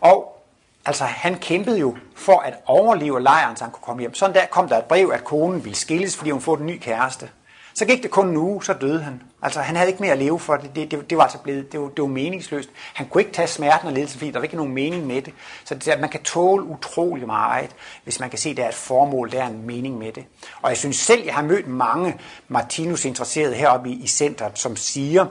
[0.00, 0.42] Og
[0.84, 4.14] altså, han kæmpede jo for at overleve lejren, så han kunne komme hjem.
[4.14, 6.78] Sådan der kom der et brev, at konen ville skilles, fordi hun får en ny
[6.78, 7.30] kæreste.
[7.74, 9.22] Så gik det kun en uge, så døde han.
[9.42, 10.56] Altså, han havde ikke mere at leve for.
[10.56, 12.70] Det, det, det, det var altså blevet, det var, det var meningsløst.
[12.94, 15.34] Han kunne ikke tage smerten og ledelsen, fordi der var ikke nogen mening med det.
[15.64, 17.70] Så det, man kan tåle utrolig meget,
[18.04, 20.24] hvis man kan se, at der er et formål, der er en mening med det.
[20.62, 22.16] Og jeg synes selv, jeg har mødt mange
[22.48, 25.26] Martinus-interesserede heroppe i, i centret, som siger,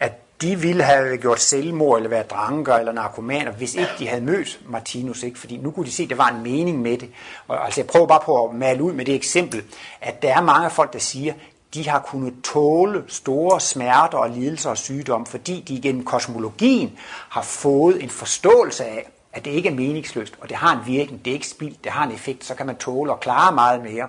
[0.00, 4.22] at de ville have gjort selvmord, eller været dranker, eller narkomaner, hvis ikke de havde
[4.22, 5.22] mødt Martinus.
[5.22, 5.38] Ikke?
[5.38, 7.10] Fordi nu kunne de se, at der var en mening med det.
[7.48, 9.62] Og altså, jeg prøver bare på at male ud med det eksempel,
[10.00, 11.34] at der er mange folk, der siger,
[11.74, 17.42] de har kunnet tåle store smerter og lidelser og sygdom, fordi de gennem kosmologien har
[17.42, 21.30] fået en forståelse af, at det ikke er meningsløst, og det har en virkning, det
[21.30, 24.08] er ikke spild, det har en effekt, så kan man tåle og klare meget mere.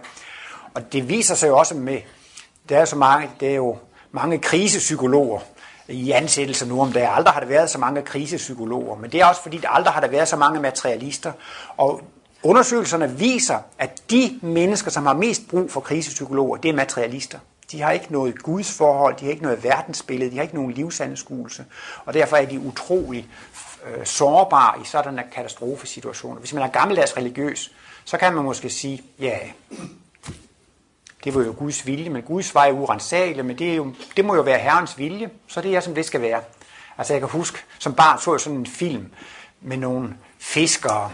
[0.74, 2.00] Og det viser sig jo også med,
[2.70, 3.78] der er så mange, det er jo
[4.12, 5.40] mange krisepsykologer
[5.88, 7.10] i ansættelser nu om dagen.
[7.12, 10.02] Aldrig har der været så mange krisepsykologer, men det er også fordi, der aldrig har
[10.02, 11.32] der været så mange materialister.
[11.78, 12.02] Og
[12.44, 17.40] undersøgelserne viser, at de mennesker, som har mest brug for krisepsykologer, det er materialister.
[17.72, 21.66] De har ikke noget gudsforhold, de har ikke noget verdensbillede, de har ikke nogen livsanskuelse,
[22.06, 23.28] og derfor er de utrolig
[23.88, 26.40] øh, sårbare i sådanne katastrofesituationer.
[26.40, 27.72] Hvis man er gammeldags religiøs,
[28.06, 29.38] så kan man måske sige, ja,
[31.24, 34.26] det var jo Guds vilje, men Guds vej er urensagelig, men det, er jo, det
[34.26, 36.42] må jo være Herrens vilje, så det er som det skal være.
[36.98, 39.12] Altså jeg kan huske, som barn så jeg sådan en film
[39.62, 41.12] med nogle fiskere,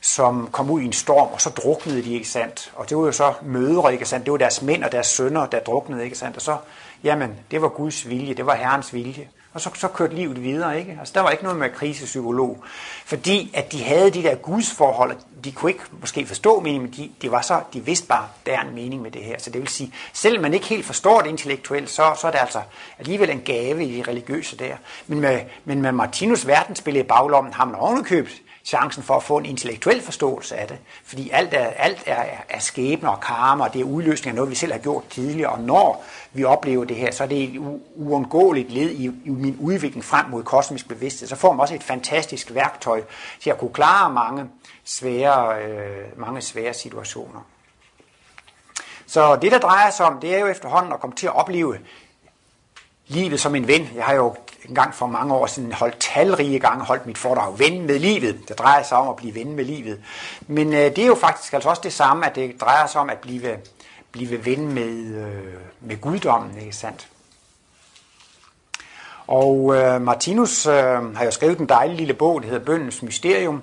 [0.00, 2.72] som kom ud i en storm, og så druknede de, ikke sandt?
[2.74, 4.26] Og det var jo så mødre, ikke sandt?
[4.26, 6.36] Det var deres mænd og deres sønner, der druknede, ikke sandt?
[6.36, 6.56] Og så,
[7.04, 9.28] jamen, det var Guds vilje, det var Herrens vilje.
[9.52, 10.96] Og så, så kørte livet videre, ikke?
[11.00, 12.64] Altså, der var ikke noget med krisepsykolog.
[13.04, 17.10] Fordi at de havde de der gudsforhold, de kunne ikke måske forstå meningen, men de,
[17.22, 19.38] de, var så, de vidste bare, der er en mening med det her.
[19.38, 22.38] Så det vil sige, selvom man ikke helt forstår det intellektuelt, så, så er det
[22.38, 22.62] altså
[22.98, 24.76] alligevel en gave i de religiøse der.
[25.06, 29.38] Men med, men med Martinus verdensbillede i baglommen har man ovenikøbet chancen for at få
[29.38, 30.78] en intellektuel forståelse af det.
[31.04, 34.50] Fordi alt er, alt er, er skæbne og karma, og det er udløsning af noget,
[34.50, 35.50] vi selv har gjort tidligere.
[35.50, 39.56] Og når vi oplever det her, så er det et uundgåeligt led i, i min
[39.60, 41.28] udvikling frem mod kosmisk bevidsthed.
[41.28, 43.02] Så får man også et fantastisk værktøj
[43.40, 44.44] til at kunne klare mange
[44.84, 47.40] svære, øh, mange svære situationer.
[49.06, 51.78] Så det, der drejer sig om, det er jo efterhånden at komme til at opleve
[53.06, 53.88] livet som en ven.
[53.94, 54.34] Jeg har jo
[54.68, 58.48] en gang for mange år siden holdt talrige gange holdt mit foredrag Ven med livet.
[58.48, 60.00] Det drejer sig om at blive ven med livet.
[60.46, 63.10] Men øh, det er jo faktisk altså også det samme, at det drejer sig om
[63.10, 63.58] at blive,
[64.12, 67.08] blive ven med, øh, med guddommen, ikke sandt?
[69.26, 73.62] Og øh, Martinus øh, har jo skrevet en dejlig lille bog, der hedder Bøndens Mysterium.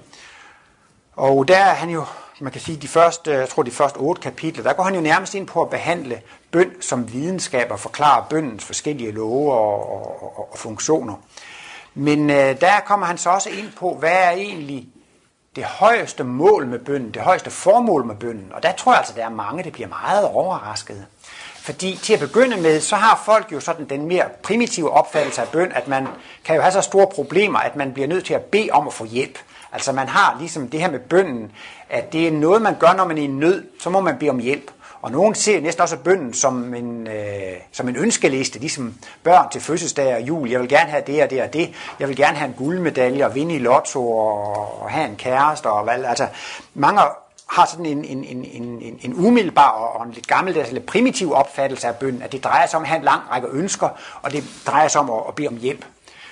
[1.16, 2.06] Og der er han jo
[2.39, 5.01] man kan sige, de første, jeg tror de første otte kapitler, der går han jo
[5.01, 6.21] nærmest ind på at behandle
[6.51, 11.15] bøn som videnskab og forklare bøndens forskellige love og, og, og, og funktioner.
[11.93, 14.88] Men øh, der kommer han så også ind på, hvad er egentlig
[15.55, 18.51] det højeste mål med bønden, det højeste formål med bønden.
[18.53, 21.05] Og der tror jeg altså, der er mange, der bliver meget overrasket.
[21.55, 25.47] Fordi til at begynde med, så har folk jo sådan den mere primitive opfattelse af
[25.47, 26.07] bøn, at man
[26.43, 28.93] kan jo have så store problemer, at man bliver nødt til at bede om at
[28.93, 29.39] få hjælp.
[29.72, 31.51] Altså man har ligesom det her med bønden,
[31.89, 34.30] at det er noget, man gør, når man er i nød, så må man bede
[34.30, 34.72] om hjælp.
[35.01, 39.61] Og nogen ser næsten også bønden som en, øh, som en ønskeliste, ligesom børn til
[39.61, 40.49] fødselsdag og jul.
[40.49, 41.74] Jeg vil gerne have det og det og det.
[41.99, 45.68] Jeg vil gerne have en guldmedalje og vinde i lotto og, og have en kæreste.
[45.68, 46.03] Og hvad.
[46.03, 46.28] Altså,
[46.74, 47.01] mange
[47.49, 48.45] har sådan en, en, en,
[48.82, 52.68] en, en umiddelbar og en lidt gammeldags eller primitiv opfattelse af bønden, at det drejer
[52.68, 53.89] sig om at have en lang række ønsker,
[54.22, 55.86] og det drejer sig om at, at bede om hjælp.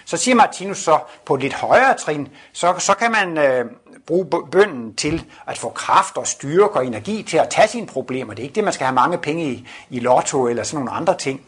[0.06, 3.66] Så siger Martinus så, på et lidt højere trin, så, så kan man øh,
[4.08, 8.34] bruge bønden til at få kraft og styrke og energi til at tage sine problemer.
[8.34, 11.00] Det er ikke det, man skal have mange penge i, i lotto eller sådan nogle
[11.00, 11.42] andre ting.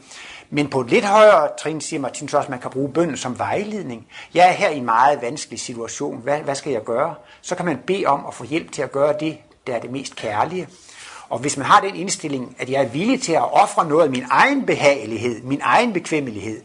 [0.49, 3.39] Men på et lidt højere trin siger Martinus også, at man kan bruge bønden som
[3.39, 4.07] vejledning.
[4.33, 6.21] Jeg er her i en meget vanskelig situation.
[6.21, 7.15] Hvad, hvad skal jeg gøre?
[7.41, 9.37] Så kan man bede om at få hjælp til at gøre det,
[9.67, 10.67] der er det mest kærlige.
[11.30, 14.09] Og hvis man har den indstilling, at jeg er villig til at ofre noget af
[14.09, 16.61] min egen behagelighed, min egen bekvemmelighed,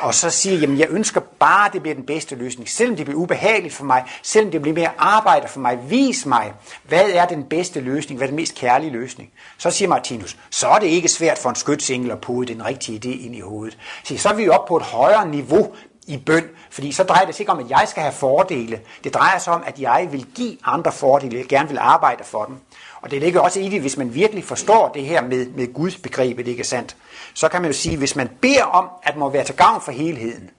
[0.00, 3.06] og så siger, jamen jeg ønsker bare, at det bliver den bedste løsning, selvom det
[3.06, 6.52] bliver ubehageligt for mig, selvom det bliver mere arbejde for mig, vis mig,
[6.88, 9.30] hvad er den bedste løsning, hvad er den mest kærlige løsning.
[9.58, 12.98] Så siger Martinus, så er det ikke svært for en skytsengel at pude den rigtige
[12.98, 13.78] idé ind i hovedet.
[14.16, 15.72] Så er vi oppe på et højere niveau
[16.06, 18.80] i bøn, fordi så drejer det sig ikke om, at jeg skal have fordele.
[19.04, 22.44] Det drejer sig om, at jeg vil give andre fordele, jeg gerne vil arbejde for
[22.44, 22.56] dem.
[23.00, 25.96] Og det ligger også i det, hvis man virkelig forstår det her med, med Guds
[25.96, 26.96] begrebet, ikke sandt?
[27.34, 29.92] Så kan man jo sige, hvis man beder om, at må være til gavn for
[29.92, 30.50] helheden,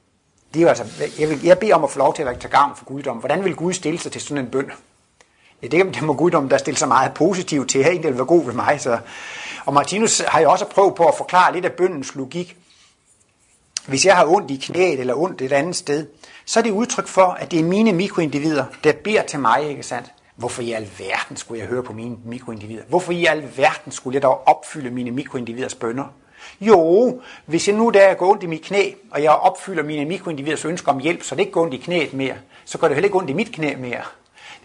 [0.54, 0.84] det er jo altså,
[1.20, 3.18] jeg, vil, jeg beder om at få lov til at være til gavn for Guddom.
[3.18, 4.72] Hvordan vil Gud stille sig til sådan en bøn?
[5.64, 7.84] Ja, det, det må guddommen, der stille sig meget positivt til.
[7.84, 8.82] Her vil være god ved mig.
[8.82, 8.98] Så.
[9.66, 12.58] Og Martinus har jo også prøvet på at forklare lidt af bøndens logik.
[13.88, 16.08] Hvis jeg har ondt i knæet eller ondt et andet sted,
[16.46, 19.84] så er det udtryk for, at det er mine mikroindivider, der beder til mig, ikke
[19.84, 20.12] sandt?
[20.36, 22.84] Hvorfor i alverden skulle jeg høre på mine mikroindivider?
[22.90, 26.06] Hvorfor i alverden skulle jeg dog opfylde mine mikroindividers bønder?
[26.62, 30.66] Jo, hvis jeg nu der går ondt i mit knæ, og jeg opfylder mine mikroindividers
[30.66, 33.08] ønsker om hjælp, så det ikke går ondt i knæet mere, så går det heller
[33.08, 34.02] ikke ondt i mit knæ mere.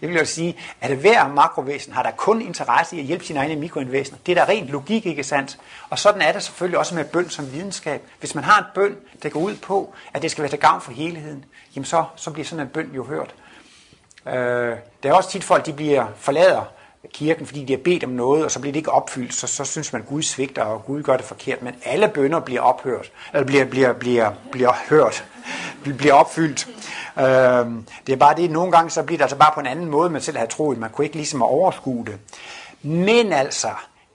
[0.01, 3.39] Det vil jo sige, at hver makrovæsen har der kun interesse i at hjælpe sine
[3.39, 4.17] egne mikroinvæsener.
[4.25, 5.59] Det er da rent logik, ikke sandt?
[5.89, 8.01] Og sådan er det selvfølgelig også med bøn som videnskab.
[8.19, 10.81] Hvis man har en bøn, der går ud på, at det skal være til gavn
[10.81, 11.45] for helheden,
[11.75, 13.35] jamen så, så bliver sådan en bøn jo hørt.
[14.27, 14.33] Øh,
[15.03, 16.61] der er også tit folk, de bliver forlader
[17.13, 19.65] kirken, fordi de har bedt om noget, og så bliver det ikke opfyldt, så, så
[19.65, 21.61] synes man, at Gud svigter, og Gud gør det forkert.
[21.61, 25.25] Men alle bønder bliver ophørt, eller bliver, bliver, bliver, bliver hørt,
[25.97, 26.67] bliver opfyldt.
[27.17, 27.25] Øh,
[28.07, 30.09] det er bare det, nogle gange så bliver det altså bare på en anden måde,
[30.09, 30.77] man selv havde troet.
[30.77, 32.19] Man kunne ikke ligesom overskue det.
[32.81, 33.69] Men altså,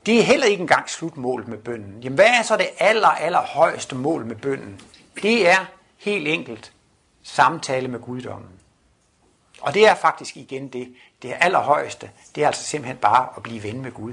[0.06, 2.02] det er heller ikke engang slutmålet med bønden.
[2.02, 4.80] Jamen, hvad er så det aller, aller højeste mål med bønden?
[5.22, 5.66] Det er
[5.98, 6.72] helt enkelt
[7.22, 8.48] samtale med guddommen.
[9.60, 13.62] Og det er faktisk igen det, det allerhøjeste, det er altså simpelthen bare at blive
[13.62, 14.12] ven med Gud.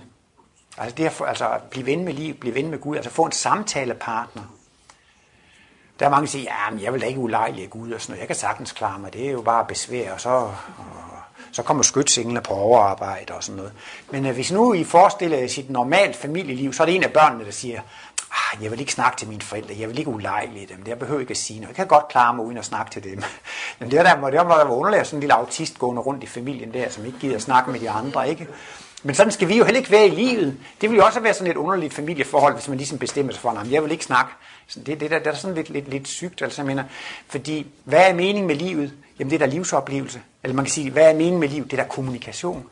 [0.78, 3.24] Altså det er altså at blive ven med liv, blive ven med Gud, altså få
[3.24, 4.44] en samtalepartner.
[6.02, 8.14] Der er mange, der siger, ja, men jeg vil da ikke ulejlige Gud og sådan
[8.14, 8.20] noget.
[8.20, 10.54] Jeg kan sagtens klare mig, det er jo bare besvær, og så, og,
[11.52, 13.74] så kommer skytsenglene på overarbejde og sådan noget.
[14.12, 17.46] Men øh, hvis nu I forestiller sit normalt familieliv, så er det en af børnene,
[17.46, 17.82] der siger,
[18.32, 21.20] ah, jeg vil ikke snakke til mine forældre, jeg vil ikke ulejlige dem, jeg behøver
[21.20, 23.24] ikke at sige noget, jeg kan godt klare mig uden at snakke til dem.
[23.80, 26.28] Men det var der, må der var underligt, sådan en lille autist gående rundt i
[26.28, 28.48] familien der, som ikke gider at snakke med de andre, ikke?
[29.04, 30.58] Men sådan skal vi jo heller ikke være i livet.
[30.82, 33.50] Det vil jo også være sådan et underligt familieforhold, hvis man ligesom bestemmer sig for,
[33.50, 34.32] at jeg vil ikke snakke.
[34.68, 36.84] Så det, det, der, det er sådan lidt, lidt, lidt sygt, altså jeg mener.
[37.28, 38.94] Fordi, hvad er meningen med livet?
[39.20, 40.22] Jamen det er der livsoplevelse.
[40.44, 41.72] Eller man kan sige, hvad er meningen med livet?
[41.72, 42.66] Det er der kommunikation.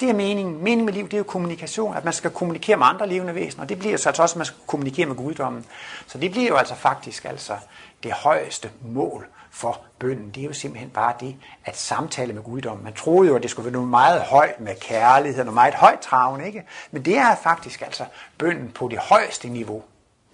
[0.00, 0.58] Det er meningen.
[0.58, 3.64] Meningen med liv, det er jo kommunikation, at man skal kommunikere med andre levende væsener.
[3.64, 5.64] Det bliver så altså også, at man skal kommunikere med guddommen.
[6.06, 7.52] Så det bliver jo altså faktisk altså
[8.02, 10.30] det højeste mål for bønden.
[10.30, 12.84] Det er jo simpelthen bare det, at samtale med guddommen.
[12.84, 16.00] Man troede jo, at det skulle være noget meget højt med kærlighed, noget meget højt
[16.00, 16.64] travn, ikke?
[16.90, 18.04] Men det er faktisk altså
[18.38, 19.82] bønden på det højeste niveau.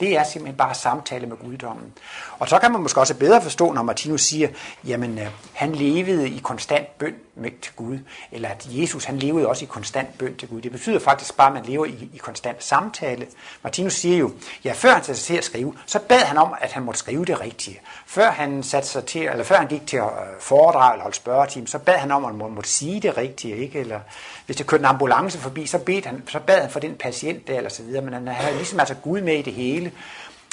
[0.01, 1.93] Det er simpelthen bare samtale med guddommen.
[2.39, 4.49] Og så kan man måske også bedre forstå, når Martinus siger,
[4.85, 7.99] jamen øh, han levede i konstant bøn med til Gud,
[8.33, 10.61] eller at Jesus han levede også i konstant bøn til Gud.
[10.61, 13.27] Det betyder faktisk bare, at man lever i, i konstant samtale.
[13.63, 14.31] Martinus siger jo,
[14.65, 16.99] ja, før han satte sig til at skrive, så bad han om, at han måtte
[16.99, 17.81] skrive det rigtige.
[18.07, 21.17] Før han satte sig til, eller før han gik til øh, at foredrage eller holde
[21.17, 23.79] spørgetime, så bad han om, at han måtte sige det rigtige, ikke?
[23.81, 24.01] Eller
[24.47, 27.49] hvis der kørte en ambulance forbi, så, bad han, så bad han for den patient
[27.49, 28.03] der, eller så videre.
[28.03, 29.90] Men han havde ligesom altså Gud med i det hele.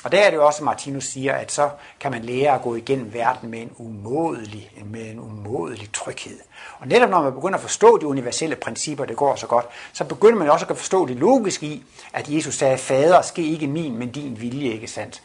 [0.03, 1.69] Og der er det jo også, at Martinus siger, at så
[1.99, 6.39] kan man lære at gå igennem verden med en umådelig, med en umådelig tryghed.
[6.79, 10.03] Og netop når man begynder at forstå de universelle principper, det går så godt, så
[10.03, 11.83] begynder man også at forstå det logiske i,
[12.13, 15.21] at Jesus sagde, fader, ske ikke min, men din vilje, ikke sandt?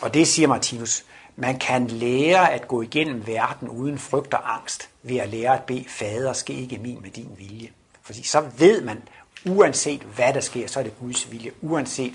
[0.00, 1.04] Og det siger Martinus,
[1.36, 5.62] man kan lære at gå igennem verden uden frygt og angst ved at lære at
[5.62, 7.70] bede, fader, ske ikke min med din vilje.
[8.02, 9.02] Fordi så ved man,
[9.46, 11.50] uanset hvad der sker, så er det Guds vilje.
[11.62, 12.14] Uanset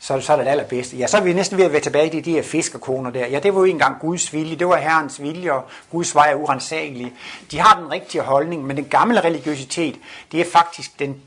[0.00, 0.96] så, så er det det allerbedste.
[0.96, 3.26] Ja, så er vi næsten ved at være tilbage i de her fiskerkoner der.
[3.26, 6.34] Ja, det var jo engang Guds vilje, det var Herrens vilje, og Guds vej er
[6.34, 7.12] urensagelig.
[7.50, 9.98] De har den rigtige holdning, men den gamle religiøsitet,
[10.32, 11.22] det er faktisk den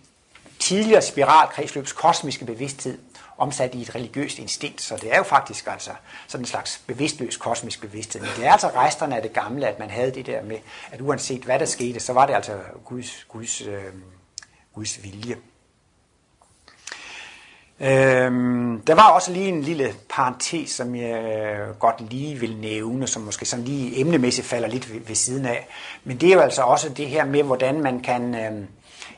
[0.59, 2.97] tidligere spiralkredsløbs kosmiske bevidsthed
[3.37, 4.81] omsat i et religiøst instinkt.
[4.81, 5.91] Så det er jo faktisk altså
[6.27, 8.21] sådan en slags bevidstløs kosmisk bevidsthed.
[8.21, 10.57] Men det er altså resterne af det gamle, at man havde det der med,
[10.91, 12.53] at uanset hvad der skete, så var det altså
[12.85, 13.83] Guds, Guds, øh,
[14.75, 15.37] Guds vilje.
[17.81, 23.07] Øhm, der var også lige en lille parentes, som jeg øh, godt lige vil nævne,
[23.07, 25.67] som måske sådan lige emnemæssigt falder lidt ved, ved siden af.
[26.03, 28.67] Men det er jo altså også det her med, hvordan man kan øhm,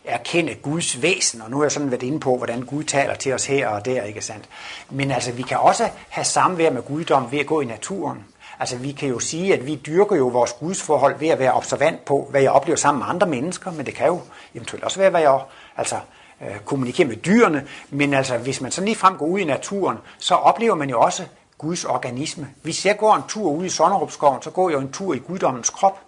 [0.05, 3.33] erkende Guds væsen, og nu har jeg sådan været inde på, hvordan Gud taler til
[3.33, 4.49] os her og der, ikke sandt?
[4.89, 8.25] Men altså, vi kan også have samvær med guddom ved at gå i naturen.
[8.59, 12.05] Altså, vi kan jo sige, at vi dyrker jo vores gudsforhold ved at være observant
[12.05, 14.21] på, hvad jeg oplever sammen med andre mennesker, men det kan jo
[14.55, 15.39] eventuelt også være, hvad jeg
[15.77, 15.95] altså,
[16.41, 17.67] øh, kommunikere med dyrene.
[17.89, 20.99] Men altså, hvis man sådan lige frem går ud i naturen, så oplever man jo
[20.99, 21.23] også
[21.57, 22.47] Guds organisme.
[22.61, 25.69] Hvis jeg går en tur ude i Sonderupskoven, så går jeg en tur i guddommens
[25.69, 25.99] krop.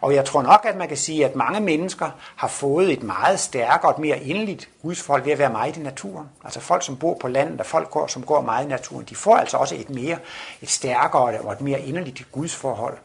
[0.00, 3.40] Og jeg tror nok, at man kan sige, at mange mennesker har fået et meget
[3.40, 6.26] stærkere og mere indeligt gudsforhold ved at være meget i naturen.
[6.44, 9.14] Altså folk, som bor på landet, og folk, går, som går meget i naturen, de
[9.14, 10.18] får altså også et mere,
[10.62, 12.98] et stærkere og et mere inderligt gudsforhold.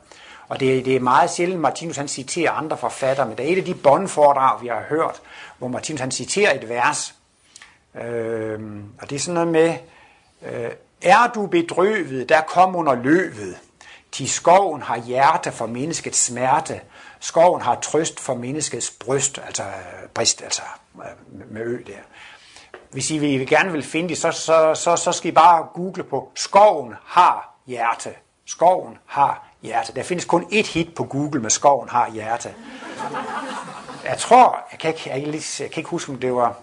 [0.48, 3.58] Og det, det er meget sjældent, Martinus han citerer andre forfattere, men det er et
[3.58, 5.22] af de bondforedrag, vi har hørt,
[5.58, 7.16] hvor Martinus han citerer et vers.
[7.96, 8.60] Øh,
[9.02, 9.76] og det er sådan noget med,
[10.42, 10.72] øh,
[11.02, 13.58] er du bedrøvet, der kom under løvet.
[14.12, 16.82] Til skoven har hjerte for menneskets smerte.
[17.20, 20.62] Skoven har trøst for menneskets bryst, altså øh, brist, altså
[20.96, 21.94] øh, med ø der.
[22.92, 26.04] Hvis I vil, gerne vil finde det, så, så, så, så skal I bare google
[26.04, 28.10] på, skoven har hjerte.
[28.46, 29.94] Skoven har hjerte.
[29.96, 32.54] Der findes kun et hit på Google med skoven har hjerte.
[34.06, 36.56] Jeg tror, jeg kan ikke, jeg kan ikke, jeg kan ikke huske, om det var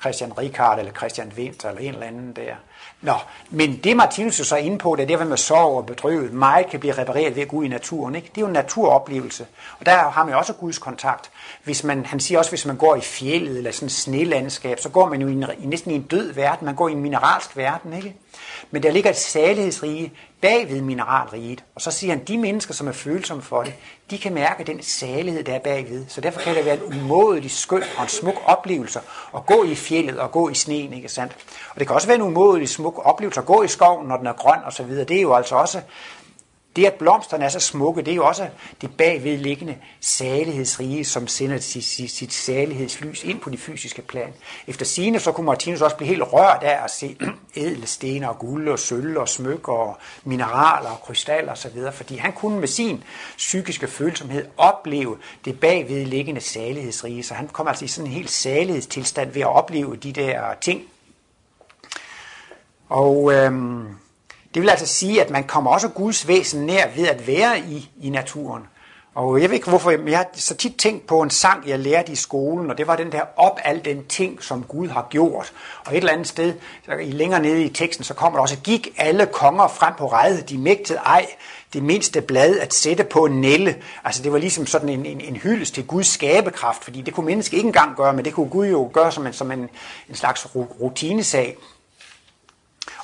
[0.00, 2.54] Christian Rikard eller Christian Winter eller en eller anden der.
[3.00, 3.14] Nå,
[3.50, 6.32] men det Martinus er så inde på, det er det med sorg og bedrøvet.
[6.32, 8.14] Meget kan blive repareret ved at gå i naturen.
[8.14, 8.28] Ikke?
[8.28, 9.46] Det er jo en naturoplevelse.
[9.80, 11.30] Og der har man jo også Guds kontakt.
[11.64, 14.88] Hvis man, han siger også, hvis man går i fjellet eller sådan et snelandskab, så
[14.88, 16.64] går man jo i, en, i næsten i en død verden.
[16.64, 17.92] Man går i en mineralsk verden.
[17.92, 18.14] Ikke?
[18.70, 21.64] Men der ligger et salighedsrige bag ved mineralriget.
[21.74, 23.74] Og så siger han, at de mennesker, som er følsomme for det,
[24.10, 26.04] de kan mærke den salighed, der er bagved.
[26.08, 29.00] Så derfor kan det være en umådelig skøn og en smuk oplevelse
[29.36, 31.32] at gå i fjellet og gå i sneen, ikke sandt?
[31.74, 34.26] Og det kan også være en umådelig smuk oplevelse at gå i skoven, når den
[34.26, 35.04] er grøn og så videre.
[35.04, 35.80] Det er jo altså også
[36.76, 38.48] det, at blomsterne er så smukke, det er jo også
[38.80, 44.32] det bagvedliggende salighedsrige, som sender sit, sit, sit salighedslys ind på de fysiske plan.
[44.66, 47.16] Efter sine så kunne Martinus også blive helt rørt af at se
[47.56, 52.32] ædle stener og guld og sølv og smykker og mineraler og krystaller osv., fordi han
[52.32, 53.04] kunne med sin
[53.36, 59.30] psykiske følsomhed opleve det bagvedliggende salighedsrige, så han kom altså i sådan en helt salighedstilstand
[59.30, 60.91] ved at opleve de der ting.
[62.92, 63.86] Og øhm,
[64.54, 67.90] det vil altså sige, at man kommer også Guds væsen nær ved at være i,
[68.02, 68.62] i naturen.
[69.14, 71.78] Og jeg ved ikke hvorfor, men jeg har så tit tænkt på en sang, jeg
[71.78, 75.06] lærte i skolen, og det var den der op al den ting, som Gud har
[75.10, 75.52] gjort.
[75.86, 76.54] Og et eller andet sted,
[77.02, 80.42] i længere nede i teksten, så kommer der også, gik alle konger frem på rejde,
[80.42, 81.26] de mægtede ej,
[81.72, 83.76] det mindste blad at sætte på en nælle.
[84.04, 87.26] Altså det var ligesom sådan en, en, en hyldest til Guds skabekraft, fordi det kunne
[87.26, 89.68] mennesket ikke engang gøre, men det kunne Gud jo gøre som en, som en,
[90.08, 91.56] en slags rutinesag.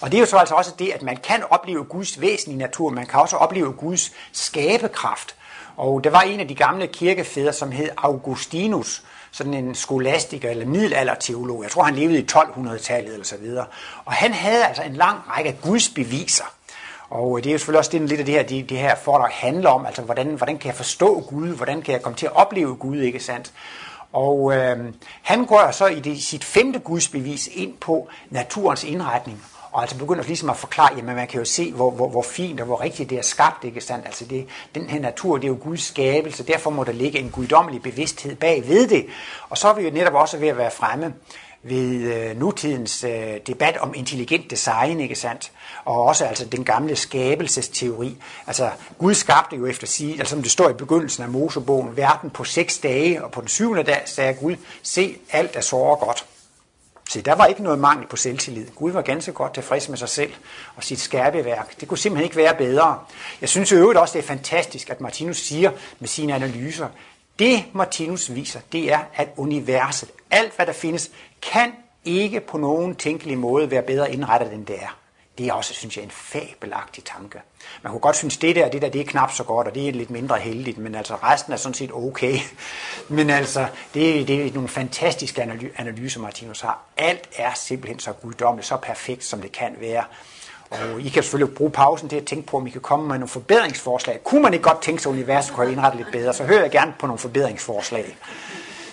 [0.00, 2.56] Og det er jo så altså også det, at man kan opleve Guds væsen i
[2.56, 5.34] naturen, man kan også opleve Guds skabekraft.
[5.76, 10.66] Og der var en af de gamle kirkefædre, som hed Augustinus, sådan en skolastiker eller
[10.66, 11.62] middelalderteolog.
[11.62, 13.66] Jeg tror, han levede i 1200-tallet eller så videre.
[14.04, 16.44] Og han havde altså en lang række Guds beviser.
[17.10, 19.30] Og det er jo selvfølgelig også det, lidt af det her, det, det her foredrag
[19.32, 22.36] handler om, altså hvordan, hvordan kan jeg forstå Gud, hvordan kan jeg komme til at
[22.36, 23.52] opleve Gud, ikke sandt?
[24.12, 24.78] Og øh,
[25.22, 29.42] han går så i det, sit femte gudsbevis ind på naturens indretning
[29.78, 32.60] og altså begynder ligesom at forklare, jamen man kan jo se, hvor, hvor, hvor fint
[32.60, 34.06] og hvor rigtigt det er skabt, ikke sandt?
[34.06, 37.30] Altså det, den her natur, det er jo Guds skabelse, derfor må der ligge en
[37.30, 39.06] guddommelig bevidsthed bag ved det.
[39.50, 41.14] Og så er vi jo netop også ved at være fremme
[41.62, 45.52] ved øh, nutidens øh, debat om intelligent design, ikke sandt?
[45.84, 48.16] Og også altså den gamle skabelsesteori.
[48.46, 52.30] Altså Gud skabte jo efter sige, altså som det står i begyndelsen af Mosebogen, verden
[52.30, 56.26] på seks dage, og på den syvende dag sagde Gud, se alt er så godt.
[57.08, 58.66] Se, der var ikke noget mangel på selvtillid.
[58.74, 60.32] Gud var ganske godt tilfreds med sig selv
[60.76, 61.80] og sit skærpeværk.
[61.80, 62.98] Det kunne simpelthen ikke være bedre.
[63.40, 66.88] Jeg synes i øvrigt også, det er fantastisk, at Martinus siger med sine analyser,
[67.38, 71.10] det Martinus viser, det er, at universet, alt hvad der findes,
[71.42, 71.72] kan
[72.04, 74.98] ikke på nogen tænkelig måde være bedre indrettet, end det er.
[75.38, 77.40] Det er også, synes jeg, en fabelagtig tanke.
[77.82, 79.88] Man kunne godt synes, det der, det der, det er knap så godt, og det
[79.88, 82.38] er lidt mindre heldigt, men altså resten er sådan set okay.
[83.08, 85.42] Men altså, det, det er nogle fantastiske
[85.76, 86.80] analyser, Martinus har.
[86.96, 90.04] Alt er simpelthen så guddommeligt, så perfekt, som det kan være.
[90.70, 93.14] Og I kan selvfølgelig bruge pausen til at tænke på, om I kan komme med
[93.14, 94.24] nogle forbedringsforslag.
[94.24, 96.62] Kunne man ikke godt tænke sig, at universet kunne have indrettet lidt bedre, så hører
[96.62, 98.16] jeg gerne på nogle forbedringsforslag.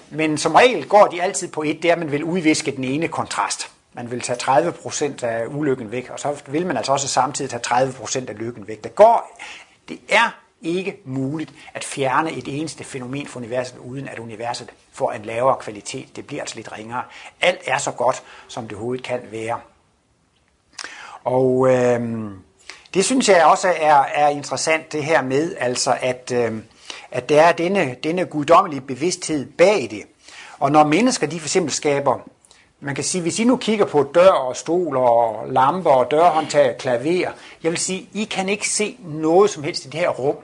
[0.09, 2.83] men som regel går de altid på et, det er, at man vil udviske den
[2.83, 3.74] ene kontrast.
[3.95, 7.89] Man vil tage 30% af ulykken væk, og så vil man altså også samtidig tage
[8.25, 8.83] 30% af lykken væk.
[8.83, 9.39] Det går,
[9.89, 10.29] det er
[10.61, 15.57] ikke muligt at fjerne et eneste fænomen fra universet, uden at universet får en lavere
[15.59, 16.15] kvalitet.
[16.15, 17.03] Det bliver altså lidt ringere.
[17.41, 19.59] Alt er så godt, som det overhovedet kan være.
[21.23, 22.31] Og øh,
[22.93, 26.61] det synes jeg også er, er interessant, det her med, altså at, øh,
[27.11, 30.03] at der er denne, denne guddommelige bevidsthed bag det.
[30.59, 32.19] Og når mennesker de for eksempel skaber,
[32.79, 36.69] man kan sige, hvis I nu kigger på dør og stol og lamper og dørhåndtag
[36.69, 37.31] og klaver,
[37.63, 40.35] jeg vil sige, I kan ikke se noget som helst i det her rum,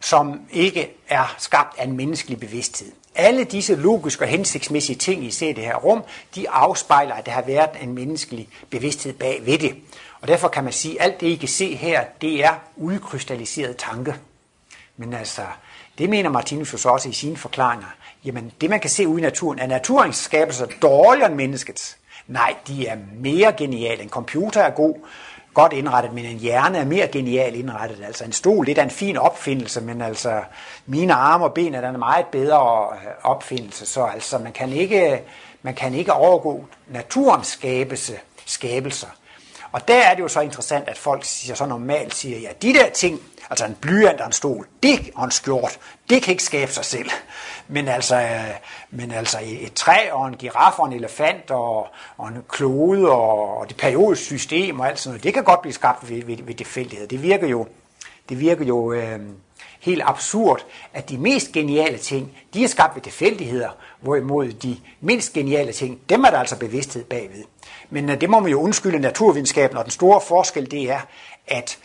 [0.00, 2.92] som ikke er skabt af en menneskelig bevidsthed.
[3.14, 6.02] Alle disse logiske og hensigtsmæssige ting, I ser i det her rum,
[6.34, 9.76] de afspejler, at der har været en menneskelig bevidsthed bag ved det.
[10.20, 13.76] Og derfor kan man sige, at alt det, I kan se her, det er udkrystalliseret
[13.76, 14.14] tanke.
[14.96, 15.42] Men altså,
[15.98, 17.86] det mener Martinus også i sine forklaringer.
[18.24, 21.96] Jamen, det man kan se ude i naturen, er naturens skabelser dårligere end menneskets?
[22.26, 24.02] Nej, de er mere geniale.
[24.02, 24.94] En computer er god,
[25.54, 28.04] godt indrettet, men en hjerne er mere genial indrettet.
[28.04, 30.42] Altså en stol, det er en fin opfindelse, men altså
[30.86, 33.86] mine arme og ben er en meget bedre øh, opfindelse.
[33.86, 35.22] Så altså man kan ikke,
[35.62, 39.08] man kan ikke overgå naturens skabelse, skabelser.
[39.72, 42.74] Og der er det jo så interessant, at folk siger så normalt siger, ja, de
[42.74, 45.78] der ting, altså en blyant og en stol, det og en skjort,
[46.10, 47.10] det kan ikke skabe sig selv.
[47.68, 48.54] Men altså, øh,
[48.90, 53.58] men altså et træ og en giraf og en elefant og, og en klode og,
[53.58, 56.36] og det periodiske system og alt sådan noget, det kan godt blive skabt ved, ved,
[56.42, 57.08] ved tilfældighed.
[57.08, 57.66] Det virker jo,
[58.28, 59.20] det virker jo øh,
[59.80, 63.68] helt absurd, at de mest geniale ting, de er skabt ved tilfældigheder,
[64.00, 67.44] hvorimod de mindst geniale ting, dem er der altså bevidsthed bagved.
[67.90, 71.00] Men øh, det må man jo undskylde naturvidenskaben, og den store forskel det er,
[71.46, 71.78] at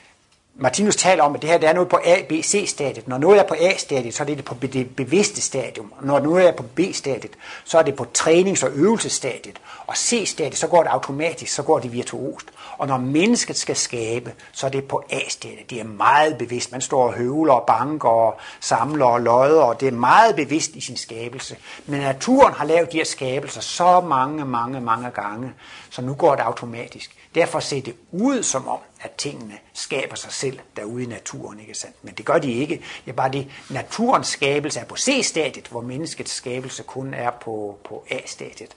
[0.57, 3.07] Martinus taler om, at det her det er noget på A, B, C-stadiet.
[3.07, 5.93] Når noget er på A-stadiet, så er det på det bevidste stadium.
[6.01, 7.31] Når noget er på B-stadiet,
[7.65, 9.61] så er det på trænings- og øvelsesstadiet.
[9.87, 12.45] Og C-stadiet, så går det automatisk, så går det virtuost.
[12.77, 15.69] Og når mennesket skal skabe, så er det på A-stadiet.
[15.69, 16.71] Det er meget bevidst.
[16.71, 20.71] Man står og høvler og banker og samler og lodder, og det er meget bevidst
[20.75, 21.57] i sin skabelse.
[21.85, 25.53] Men naturen har lavet de her skabelser så mange, mange, mange gange,
[25.89, 27.15] så nu går det automatisk.
[27.35, 31.73] Derfor ser det ud som om, at tingene skaber sig selv derude i naturen, ikke
[31.73, 31.95] sandt?
[32.01, 32.75] Men det gør de ikke.
[32.75, 37.79] Det er bare det, naturens skabelse er på C-stadiet, hvor menneskets skabelse kun er på,
[37.83, 38.75] på A-stadiet.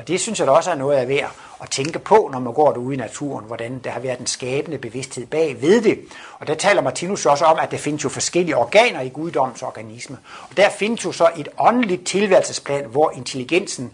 [0.00, 1.32] Og det synes jeg da også er noget af værd
[1.62, 4.78] at tænke på, når man går derude i naturen, hvordan der har været en skabende
[4.78, 5.98] bevidsthed bag ved det.
[6.38, 10.18] Og der taler Martinus også om, at der findes jo forskellige organer i guddoms organisme.
[10.50, 13.92] Og der findes jo så et åndeligt tilværelsesplan, hvor intelligensen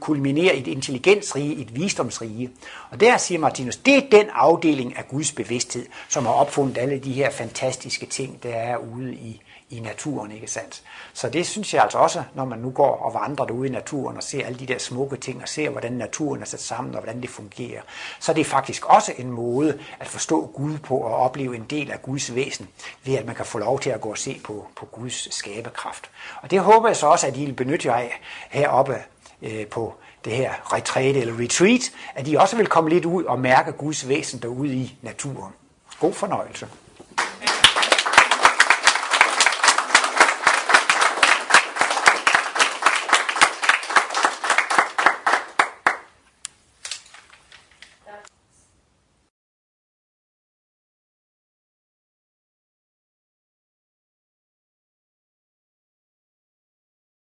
[0.00, 2.50] kulminerer i et intelligensrige, et visdomsrige.
[2.90, 6.98] Og der siger Martinus, det er den afdeling af Guds bevidsthed, som har opfundet alle
[6.98, 10.82] de her fantastiske ting, der er ude i, i naturen, ikke sandt?
[11.12, 14.16] Så det synes jeg altså også, når man nu går og vandrer derude i naturen
[14.16, 17.00] og ser alle de der smukke ting og ser, hvordan naturen er sat sammen og
[17.00, 17.82] hvordan det fungerer,
[18.20, 21.90] så er det faktisk også en måde at forstå Gud på og opleve en del
[21.90, 22.68] af Guds væsen,
[23.04, 26.10] ved at man kan få lov til at gå og se på, på Guds skaberkraft.
[26.42, 28.96] Og det håber jeg så også, at I vil benytte jer af heroppe
[29.42, 29.94] øh, på
[30.24, 34.08] det her retreat eller retreat, at I også vil komme lidt ud og mærke Guds
[34.08, 35.52] væsen derude i naturen.
[36.00, 36.68] God fornøjelse.